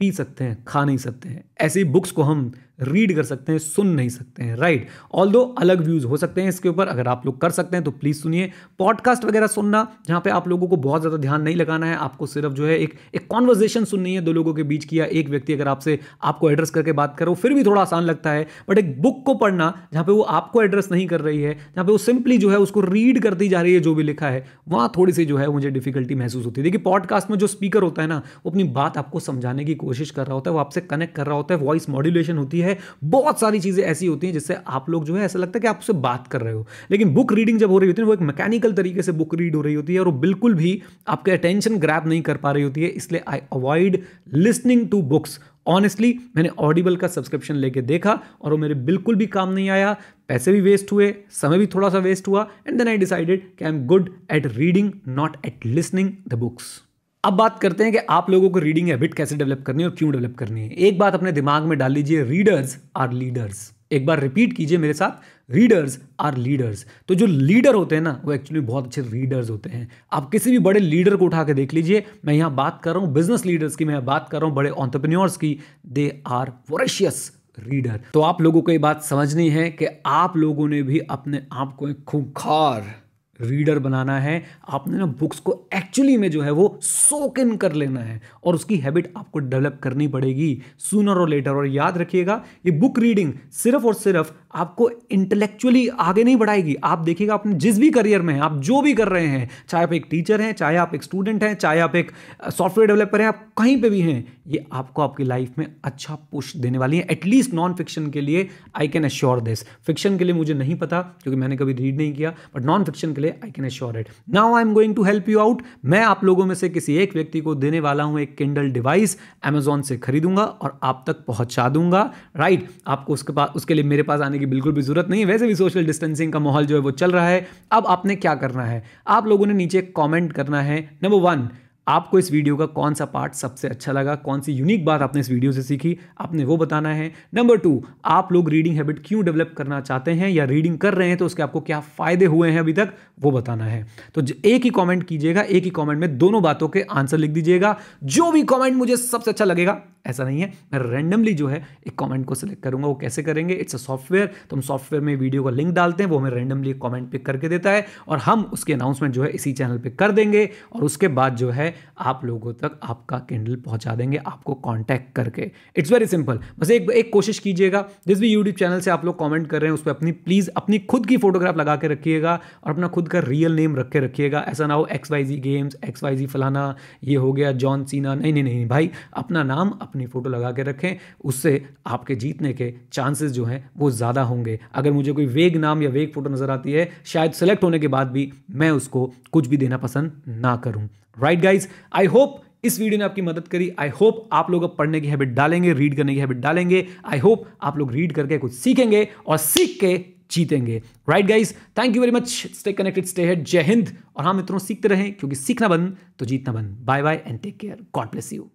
पी 0.00 0.10
सकते 0.12 0.44
हैं, 0.44 0.64
खा 0.68 0.84
नहीं 0.84 0.96
सकते 0.98 1.28
हैं। 1.28 1.44
ऐसी 1.60 1.84
बुक्स 1.86 2.10
को 2.10 2.22
हम 2.22 2.50
रीड 2.82 3.14
कर 3.16 3.22
सकते 3.22 3.52
हैं, 3.52 3.58
सुन 3.58 3.88
नहीं 3.88 4.08
सकते 4.08 4.42
हैं 4.42 4.56
राइट 4.56 4.86
ऑल 5.14 5.30
दो 5.32 5.42
अलग 5.58 5.80
व्यूज़ 5.80 6.06
हो 6.06 6.16
सकते 6.16 6.42
हैं 6.42 6.48
इसके 6.48 6.68
ऊपर, 6.68 6.86
अगर 6.86 7.08
आप 7.08 7.26
लोग 7.26 7.40
कर 7.40 7.50
सकते 7.50 7.76
हैं 7.76 7.84
तो 7.84 7.90
प्लीज़ 7.92 8.18
सुनिए। 8.18 8.50
पॉडकास्ट 8.78 9.24
वगैरह 9.24 9.46
सुनना, 9.46 9.86
जहाँ 10.08 10.20
पे 10.20 10.30
आप 10.30 10.48
लोगों 10.48 10.68
को 10.68 10.76
बहुत 10.78 11.00
ज़्यादा 11.00 11.16
ध्यान 11.18 11.42
नहीं 11.42 11.56
लगाना 11.56 11.86
है, 11.86 11.96
आपको 11.96 12.26
सिर्फ़ 12.26 12.52
जो 12.52 12.66
है 12.66 12.78
एक 12.78 12.94
एक 13.14 13.26
कॉन्वर्जेशन 13.28 13.84
सुननी 13.84 14.14
है 14.14 14.20
दो 14.20 14.32
लोगों 14.32 14.54
के 14.54 14.62
बीच 14.62 14.84
की, 14.84 14.98
या 14.98 15.04
एक 15.04 15.28
व्यक्ति 15.28 15.52
अगर 15.52 15.68
आपसे 15.68 15.98
आपको 16.22 16.50
एड्रेस 16.50 16.70
करके 16.70 16.92
बात 16.92 17.16
करो, 17.18 17.34
फिर 17.34 17.54
भी 17.54 17.64
थोड़ा 17.64 17.80
आसान 17.82 18.04
लगता 18.04 18.30
है। 18.30 18.46
बट 18.68 18.78
एक 18.78 19.00
बुक 19.02 19.22
को 19.26 19.34
पढ़ना, 19.34 19.72
जहाँ 19.92 20.04
पर 20.04 20.12
वो 20.12 20.22
आपको 20.22 20.62
एड्रेस 20.62 20.88
नहीं 20.92 21.06
कर 21.06 21.20
रही 21.20 21.42
है, 21.42 21.54
जहाँ 21.54 21.84
पर 21.84 21.90
वो 21.92 21.98
सिंपली 21.98 22.38
जो 22.38 22.50
है 22.50 22.58
उसको 22.58 22.80
रीड 22.82 23.22
करती 23.22 23.48
जा 23.48 23.62
रही 23.62 23.74
है, 23.74 23.80
जो 23.80 23.94
भी 23.94 24.02
लिखा 24.02 24.28
है, 24.28 24.44
वहाँ 24.68 24.92
थोड़ी 24.96 25.12
सी 25.12 25.24
जो 25.24 25.36
है 25.36 25.48
मुझे 25.50 25.70
डिफिकल्टी 25.70 26.14
महसूस 26.14 26.46
होती 26.46 26.60
है। 26.60 26.64
देखिए 26.64 26.80
पॉडकास्ट 26.80 27.30
में 27.30 27.36
जो 27.38 27.46
स्पीकर 27.46 27.82
होता 27.82 28.02
है 28.02 28.08
ना, 28.08 28.22
वो 28.44 28.50
अपनी 28.50 28.64
बात 28.72 28.98
आपको 28.98 29.20
समझाने 29.20 29.64
की 29.64 29.74
कोशिश 29.76 30.10
कर 30.10 30.26
रहा 30.26 30.34
होता 30.34 30.50
है, 30.50 30.54
वो 30.54 30.60
आपसे 30.60 30.80
कनेक्ट 30.82 31.14
कर 31.14 31.26
रहा 31.26 31.36
होता 31.36 31.54
है 31.54 31.60
वॉइस 31.60 31.88
मॉड्यूलेशन 31.90 32.38
होती 32.38 32.60
है 32.60 32.69
बहुत 33.04 33.40
सारी 33.40 33.60
चीज़ें 33.60 33.82
ऐसी 33.84 34.06
होती 34.06 34.26
हैं 34.26 34.34
जिससे 34.34 34.56
आप 34.66 34.90
लोग 34.90 35.04
जो 35.04 35.16
है, 35.16 35.24
ऐसा 35.24 35.38
लगता 35.38 35.58
है 35.58 35.60
कि 35.60 35.68
आप 35.68 35.78
उससे 35.78 35.92
बात 36.00 36.26
कर 36.28 36.40
रहे 36.40 36.54
हो। 36.54 36.66
लेकिन 36.90 37.14
बुक 37.14 37.32
रीडिंग 37.32 37.58
जब 37.58 37.70
हो 37.70 37.78
रही 37.78 37.88
होती 37.88 38.02
है, 38.02 38.06
वो 38.06 38.14
एक 38.14 38.20
मैकेनिकल 38.22 38.72
तरीके 38.72 39.02
से 39.02 39.12
बुक 39.12 39.34
रीड 39.34 39.56
हो 39.56 39.62
रही 39.62 39.74
होती 39.74 39.94
है 39.94 40.00
और 40.00 40.06
वो 40.06 40.18
बिल्कुल 40.20 40.54
भी 40.54 40.80
आपके 41.08 41.30
अटेंशन 41.30 41.78
ग्रैप 41.78 42.06
नहीं 42.06 42.22
कर 42.22 42.36
पा 42.36 42.52
रही 42.52 42.62
होती 42.62 42.82
है, 42.82 42.88
इसलिए 42.90 43.22
I 43.28 43.40
avoid 43.52 44.02
listening 44.34 44.88
to 44.88 45.02
books 45.04 45.38
honestly 45.66 46.14
मैंने 46.36 46.48
ऑडिबल 46.58 46.96
का 46.96 47.08
सब्सक्रिप्शन 47.08 47.54
लेके 47.54 47.82
देखा 47.82 48.18
और 48.42 48.52
वो 48.52 48.58
मेरे 48.58 48.74
बिल्कुल 48.74 49.16
भी 49.16 49.26
काम 49.28 49.52
नहीं 49.52 49.68
आया। 49.70 49.96
पैसे 50.28 50.52
भी 50.52 50.60
वेस्ट 50.60 50.92
हुए, 50.92 51.14
समय 51.32 51.58
भी 51.58 51.66
थोड़ा 51.66 51.88
सा 51.88 51.98
वेस्ट 51.98 52.28
हुआ 52.28 52.48
एंड 52.66 52.78
देन 52.78 52.88
आई 52.88 52.98
डिसाइडेड 52.98 53.42
कि 53.58 53.64
I 53.64 53.70
am 53.70 53.84
good 53.86 54.10
at 54.32 54.46
reading 54.48 54.92
not 55.08 55.36
at 55.46 55.66
listening 55.66 56.10
the 56.28 56.34
books 56.34 56.80
अब 57.24 57.32
बात 57.32 57.58
करते 57.58 57.84
हैं 57.84 57.92
कि 57.92 57.98
आप 58.10 58.28
लोगों 58.30 58.48
को 58.50 58.58
रीडिंग 58.58 58.88
हैबिट 58.88 59.14
कैसे 59.14 59.36
डेवलप 59.36 59.62
करनी 59.62 59.82
है 59.82 59.88
और 59.88 59.94
क्यों 59.96 60.10
डेवलप 60.12 60.36
करनी 60.38 60.60
है। 60.60 60.68
एक 60.68 60.98
बात 60.98 61.14
अपने 61.14 61.32
दिमाग 61.32 61.62
में 61.62 61.76
डाल 61.78 61.92
लीजिए 61.92 62.22
रीडर्स 62.24 62.76
आर 62.96 63.12
लीडर्स 63.12 63.70
एक 63.92 64.06
बार 64.06 64.20
रिपीट 64.20 64.52
कीजिए 64.52 64.78
मेरे 64.78 64.94
साथ 64.94 65.52
रीडर्स 65.54 65.98
आर 66.20 66.36
लीडर्स 66.36 66.84
तो 67.08 67.14
जो 67.14 67.26
लीडर 67.26 67.74
होते 67.74 67.94
हैं 67.94 68.02
ना, 68.02 68.20
वो 68.24 68.32
एक्चुअली 68.32 68.60
बहुत 68.62 68.86
अच्छे 68.86 69.02
रीडर्स 69.02 69.50
होते 69.50 69.70
हैं। 69.70 69.88
आप 70.12 70.30
किसी 70.30 70.50
भी 70.50 70.58
बड़े 70.60 70.80
लीडर 70.80 71.16
को 71.16 71.24
उठा 71.24 71.44
के 71.44 71.54
देख 71.54 71.74
लीजिए। 71.74 72.04
मैं 72.24 72.34
यहाँ 72.34 72.54
बात 72.54 72.80
कर 72.84 72.94
रहा 72.94 73.04
हूँ 73.04 73.12
बिज़नेस 73.14 73.44
लीडर्स 73.46 73.76
की, 73.76 73.84
मैं 73.84 74.04
बात 74.04 74.28
कर 74.28 74.40
रहा 74.40 74.48
हूँ 74.48 74.56
बड़े 74.56 74.70
ऑन्टरप्रन्योर्स 74.70 75.36
की। 75.36 75.56
दे 75.86 76.22
आर 76.28 76.52
वोरेशियस 76.70 77.30
रीडर 77.58 78.00
तो 78.14 78.20
आप 78.22 78.40
लोगों 78.42 78.62
को 78.62 78.72
ये 78.72 78.78
बात 78.78 79.02
समझनी 79.02 79.48
है 79.50 79.70
कि 79.70 79.86
आप 80.06 80.36
लोगों 80.36 80.68
ने 80.68 80.82
भी 80.82 80.98
अपने 81.00 81.42
आप 81.52 81.76
को 81.76 81.88
एक 81.88 82.04
खूंखार 82.04 82.94
रीडर 83.40 83.78
बनाना 83.78 84.18
है, 84.20 84.42
आपने 84.68 84.98
ना 84.98 85.06
बुक्स 85.20 85.38
को 85.38 85.52
एक्चुअली 85.74 86.16
में 86.16 86.30
जो 86.30 86.42
है 86.42 86.50
वो 86.50 86.78
सोक 86.82 87.38
इन 87.38 87.56
कर 87.56 87.72
लेना 87.72 88.00
है 88.00 88.20
और 88.44 88.54
उसकी 88.54 88.76
हैबिट 88.76 89.12
आपको 89.16 89.38
डेवलप 89.38 89.78
करनी 89.82 90.08
पड़ेगी 90.08 90.50
सूनर 90.80 91.18
और 91.18 91.28
लेटर। 91.28 91.50
और 91.50 91.66
याद 91.66 91.98
रखिएगा, 91.98 92.42
ये 92.66 92.72
बुक 92.72 92.98
रीडिंग 92.98 93.32
सिर्फ़ 93.52 93.86
और 93.86 93.94
सिर्फ़ 93.94 94.32
आपको 94.54 94.88
इंटेलेक्चुअली 95.10 95.86
आगे 95.88 96.24
नहीं 96.24 96.36
बढ़ाएगी। 96.36 96.74
आप 96.84 96.98
देखिएगा 96.98 97.34
अपने 97.34 97.54
जिस 97.54 97.78
भी 97.78 97.90
करियर 97.90 98.22
में 98.22 98.32
हैं, 98.34 98.40
आप 98.40 98.56
जो 98.60 98.80
भी 98.82 98.94
कर 98.94 99.08
रहे 99.08 99.26
हैं, 99.26 99.48
चाहे 99.68 99.84
आप 99.84 99.92
एक 99.92 100.06
टीचर 100.10 100.40
हैं, 100.40 100.52
चाहे 100.52 100.76
आप 100.76 100.94
एक 100.94 101.02
स्टूडेंट 101.02 101.42
हैं, 101.44 101.54
चाहे 101.54 101.80
आप 101.80 101.96
एक 101.96 102.10
सॉफ्टवेयर 102.50 102.88
डेवलपर 102.88 103.20
हैं, 103.20 103.28
आप 103.28 103.46
कहीं 103.58 103.80
पे 103.82 103.90
भी 103.90 104.00
हैं, 104.00 104.24
ये 104.46 104.64
आपको 104.72 105.02
आपकी 105.02 105.24
लाइफ 105.24 105.58
में 105.58 105.66
अच्छा 105.84 106.14
पुश 106.32 106.56
देने 106.56 106.78
वाली 106.78 106.96
है। 106.96 107.06
एटलीस्ट 107.10 107.54
नॉन 107.54 107.74
फिक्शन 107.74 108.10
के 108.10 108.20
लिए 108.20 108.48
I 108.76 108.88
can 108.88 109.04
assure 109.04 109.40
this 109.40 109.64
fiction 109.86 110.18
के 110.18 110.24
लिए 110.24 110.34
मुझे 110.34 110.54
नहीं 110.54 110.76
पता, 110.76 111.00
क्योंकि 111.22 111.40
मैंने 111.40 111.56
कभी 111.56 111.72
रीड 111.72 111.96
नहीं 111.96 112.12
किया 112.12 112.34
बट 112.56 112.64
नॉन 112.64 112.84
फिक्शन 112.84 113.12
के 113.14 113.20
लिए 113.20 113.29
I 113.30 113.50
can 113.50 113.64
assure 113.64 113.98
it 113.98 114.08
now 114.30 114.54
I 114.54 114.62
am 114.62 114.72
going 114.74 114.94
to 114.94 115.02
help 115.02 115.28
you 115.28 115.38
out 115.38 115.62
मैं 115.84 116.02
आप 116.02 116.24
लोगों 116.24 116.46
में 116.46 116.54
से 116.54 116.68
किसी 116.68 116.96
एक 116.96 117.14
व्यक्ति 117.14 117.40
को 117.40 117.54
देने 117.54 117.80
वाला 117.80 118.04
हूँ 118.04 118.20
एक 118.20 118.36
किंडल 118.36 118.70
डिवाइस 118.70 119.16
अमेजोन 119.44 119.82
से 119.82 119.96
खरीदूँगा 119.98 120.44
और 120.44 120.78
आप 120.82 121.04
तक 121.06 121.24
पहुँचा 121.26 121.68
दूँगा। 121.68 122.02
Right 122.36 122.60
right? 122.60 122.82
आपको 122.86 123.12
उसके 123.12 123.32
पास 123.32 123.52
उसके 123.56 123.74
लिए 123.74 123.84
मेरे 123.84 124.02
पास 124.02 124.20
आने 124.20 124.38
की 124.38 124.46
बिल्कुल 124.46 124.72
भी 124.72 124.82
ज़रूरत 124.82 125.06
नहीं 125.10 125.20
है। 125.20 125.26
वैसे 125.26 125.46
भी 125.46 125.54
सोशल 125.54 125.86
डिस्टेंसिंग 125.86 126.32
का 126.32 126.38
माहौल 126.38 126.66
जो 126.66 126.76
है 126.76 126.82
वो 126.82 126.90
चल 126.90 127.12
रहा 127.12 127.28
है। 127.28 127.46
अब 127.72 127.86
आपने 127.86 128.16
क्या 128.16 128.34
करना 128.34 128.64
है? 128.64 128.82
आप 129.06 129.26
लोगों 129.26 129.46
ने 129.46 129.54
नीचे 129.54 129.82
कॉमेंट 129.82 130.32
करना 130.32 130.62
है। 130.62 130.80
नंबर 131.02 131.16
वन 131.16 131.48
आपको 131.86 132.18
इस 132.18 132.30
वीडियो 132.32 132.56
का 132.56 132.66
कौन 132.68 132.94
सा 132.94 133.04
पार्ट 133.04 133.34
सबसे 133.34 133.68
अच्छा 133.68 133.92
लगा, 133.92 134.14
कौन 134.14 134.40
सी 134.40 134.52
यूनिक 134.52 134.84
बात 134.84 135.02
आपने 135.02 135.20
इस 135.20 135.30
वीडियो 135.30 135.52
से 135.52 135.62
सीखी, 135.62 135.96
आपने 136.18 136.44
वो 136.44 136.56
बताना 136.56 136.88
है। 136.88 137.10
नंबर 137.34 137.58
टू 137.58 137.82
आप 138.06 138.32
लोग 138.32 138.48
रीडिंग 138.48 138.76
हैबिट 138.76 139.02
क्यों 139.06 139.24
डेवलप 139.24 139.54
करना 139.56 139.80
चाहते 139.80 140.10
हैं 140.12 140.28
या 140.30 140.44
रीडिंग 140.44 140.78
कर 140.78 140.94
रहे 140.94 141.08
हैं 141.08 141.16
तो 141.18 141.26
उसके 141.26 141.42
आपको 141.42 141.60
क्या 141.60 141.80
फ़ायदे 141.80 142.26
हुए 142.26 142.50
हैं 142.50 142.60
अभी 142.60 142.72
तक, 142.72 142.92
वो 143.20 143.30
बताना 143.30 143.64
है। 143.64 143.86
तो 144.14 144.22
एक 144.44 144.64
ही 144.64 144.70
कमेंट 144.70 145.02
कीजिएगा, 145.04 145.42
एक 145.42 145.64
ही 145.64 145.70
कमेंट 145.70 146.00
में 146.00 146.18
दोनों 146.18 146.42
बातों 146.42 146.68
के 146.68 146.82
आंसर 146.82 147.18
लिख 147.18 147.30
दीजिएगा। 147.30 147.76
जो 148.04 148.30
भी 148.32 148.42
कॉमेंट 148.44 148.76
मुझे 148.76 148.96
सबसे 148.96 149.30
अच्छा 149.30 149.44
लगेगा, 149.44 149.80
ऐसा 150.06 150.24
नहीं 150.24 150.40
है, 150.40 150.52
मैं 150.72 150.80
रैंडमली 150.82 151.32
जो 151.34 151.46
है 151.46 151.56
एक 151.86 151.98
कमेंट 151.98 152.24
को 152.26 152.34
सिलेक्ट 152.34 152.62
करूँगा, 152.62 152.86
वो 152.86 152.94
कैसे 152.94 153.22
करेंगे? 153.22 153.54
इट्स 153.54 153.74
अ 153.74 153.78
सॉफ्टवेयर 153.78 154.30
तो 154.50 154.56
हम 154.56 154.62
सॉफ्टवेयर 154.62 155.04
में 155.04 155.14
वीडियो 155.16 155.44
का 155.44 155.50
लिंक 155.50 155.74
डालते 155.74 156.02
हैं, 156.02 156.10
वो 156.10 156.18
हमें 156.18 156.30
रैंडमली 156.30 156.72
कमेंट 156.82 157.10
पिक 157.10 157.26
करके 157.26 157.48
देता 157.48 157.70
है 157.70 157.86
और 158.08 158.18
हम 158.18 158.42
उसके 158.52 158.72
अनाउंसमेंट 158.72 159.14
जो 159.14 159.22
है 159.22 159.30
इसी 159.30 159.52
चैनल 159.52 159.78
पे 159.78 159.90
कर 159.90 160.12
देंगे 160.12 160.48
और 160.72 160.84
उसके 160.84 161.08
बाद 161.10 161.36
जो 161.36 161.50
है 161.50 161.69
आप 162.00 162.24
लोगों 162.24 162.52
तक 162.52 162.78
आपका 162.82 163.18
कैंडल 163.28 163.56
पहुँचा 163.56 163.94
देंगे, 163.94 164.16
आपको 164.18 164.54
कॉन्टैक्ट 164.56 165.12
करके। 165.16 165.50
इट्स 165.76 165.92
वेरी 165.92 166.06
सिंपल 166.06 166.40
बस 166.58 166.70
एक 166.70 166.90
एक 166.92 167.12
कोशिश 167.12 167.38
कीजिएगा। 167.38 167.84
जिस 168.06 168.20
भी 168.20 168.28
यूट्यूब 168.28 168.56
चैनल 168.56 168.80
से 168.80 168.90
आप 168.90 169.04
लोग 169.04 169.16
कॉमेंट 169.16 169.46
कर 169.46 169.60
रहे 169.60 169.68
हैं, 169.68 169.74
उस 169.74 169.82
पर 169.82 169.90
अपनी 169.90 170.12
प्लीज़ 170.12 170.50
अपनी 170.56 170.78
खुद 170.80 171.06
की 171.06 171.16
फोटोग्राफ 171.16 171.56
लगा 171.56 171.76
के 171.76 171.88
रखिएगा 171.88 172.38
और 172.64 172.72
अपना 172.72 172.88
खुद 172.88 173.08
का 173.08 173.18
रियल 173.20 173.52
नेम 173.52 173.76
रख 173.76 173.90
के 173.90 174.00
रखिएगा। 174.00 174.44
ऐसा 174.48 174.66
ना 174.66 174.74
हो 174.74 174.86
X 174.92 175.10
Y 175.10 175.24
Z 175.24 175.36
games 175.38 175.76
X 175.84 176.02
Y 176.02 176.16
Z 176.16 176.26
फलाना, 176.26 176.74
ये 177.04 177.16
हो 177.16 177.32
गया 177.32 177.52
जॉन 177.54 177.84
सीना 177.84 178.14
नहीं 178.14 178.32
नहीं 178.32 178.42
नहीं, 178.44 178.66
भाई, 178.68 178.90
अपना 179.14 179.42
नाम, 179.42 179.70
अपनी 179.82 180.06
फ़ोटो 180.06 180.30
लगा 180.30 180.50
के 180.52 180.62
रखें। 180.62 180.96
उससे 181.24 181.62
आपके 181.86 182.14
जीतने 182.14 182.52
के 182.52 182.72
चांसेस 182.92 183.32
जो 183.32 183.44
हैं, 183.44 183.70
वो 183.76 183.90
ज़्यादा 183.90 184.22
होंगे। 184.22 184.58
अगर 184.74 184.92
मुझे 184.92 185.12
कोई 185.12 185.26
वेग 185.28 185.56
नाम 185.56 185.82
या 185.82 185.90
वेग 185.90 186.12
फ़ोटो 186.12 186.30
नज़र 186.30 186.50
आती 186.50 186.72
है, 186.72 186.88
शायद 187.04 187.32
सेलेक्ट 187.32 187.64
होने 187.64 187.78
के 187.78 187.88
बाद 187.88 188.10
भी 188.10 188.30
मैं 188.52 188.70
उसको 188.70 189.10
कुछ 189.32 189.46
भी 189.46 189.56
देना 189.56 189.76
पसंद 189.78 190.22
ना 190.28 190.56
करूँ। 190.56 190.88
राइट 191.16 191.40
गाइज़ 191.40 191.68
आई 191.92 192.06
होप 192.06 192.40
इस 192.64 192.78
वीडियो 192.80 192.98
ने 192.98 193.04
आपकी 193.04 193.22
मदद 193.22 193.48
करी। 193.48 193.70
आई 193.78 193.88
होप 194.00 194.28
आप 194.32 194.50
लोग 194.50 194.62
अब 194.62 194.74
पढ़ने 194.78 195.00
की 195.00 195.08
हैबिट 195.08 195.28
डालेंगे 195.34 195.72
रीड 195.72 195.96
करने 195.96 196.14
की 196.14 196.20
हैबिट 196.20 196.38
डालेंगे। 196.38 196.86
आई 197.06 197.18
होप 197.18 197.46
आप 197.62 197.78
लोग 197.78 197.92
रीड 197.92 198.12
करके 198.12 198.38
कुछ 198.38 198.52
सीखेंगे 198.54 199.06
और 199.26 199.36
सीख 199.38 199.76
के 199.80 199.96
जीतेंगे। 200.30 200.76
Right 201.08 201.26
guys 201.26 201.52
thank 201.78 201.96
you 201.96 202.02
very 202.02 202.12
much 202.12 202.28
stay 202.54 202.72
connected 202.72 203.04
stay 203.06 203.26
ahead 203.26 203.44
जय 203.44 203.62
हिंद 203.62 203.96
और 204.16 204.24
हाँ 204.24 204.34
मित्रों, 204.34 204.58
सीखते 204.58 204.88
रहें, 204.88 205.12
क्योंकि 205.12 205.36
सीखना 205.36 205.68
बंद 205.68 205.96
तो 206.18 206.26
जीतना 206.26 206.52
बंद। 206.52 206.76
Bye 206.84 207.02
bye 207.02 207.22
and 207.26 207.40
take 207.40 207.56
care 207.58 207.84
God 207.94 208.10
bless 208.10 208.32
you 208.32 208.48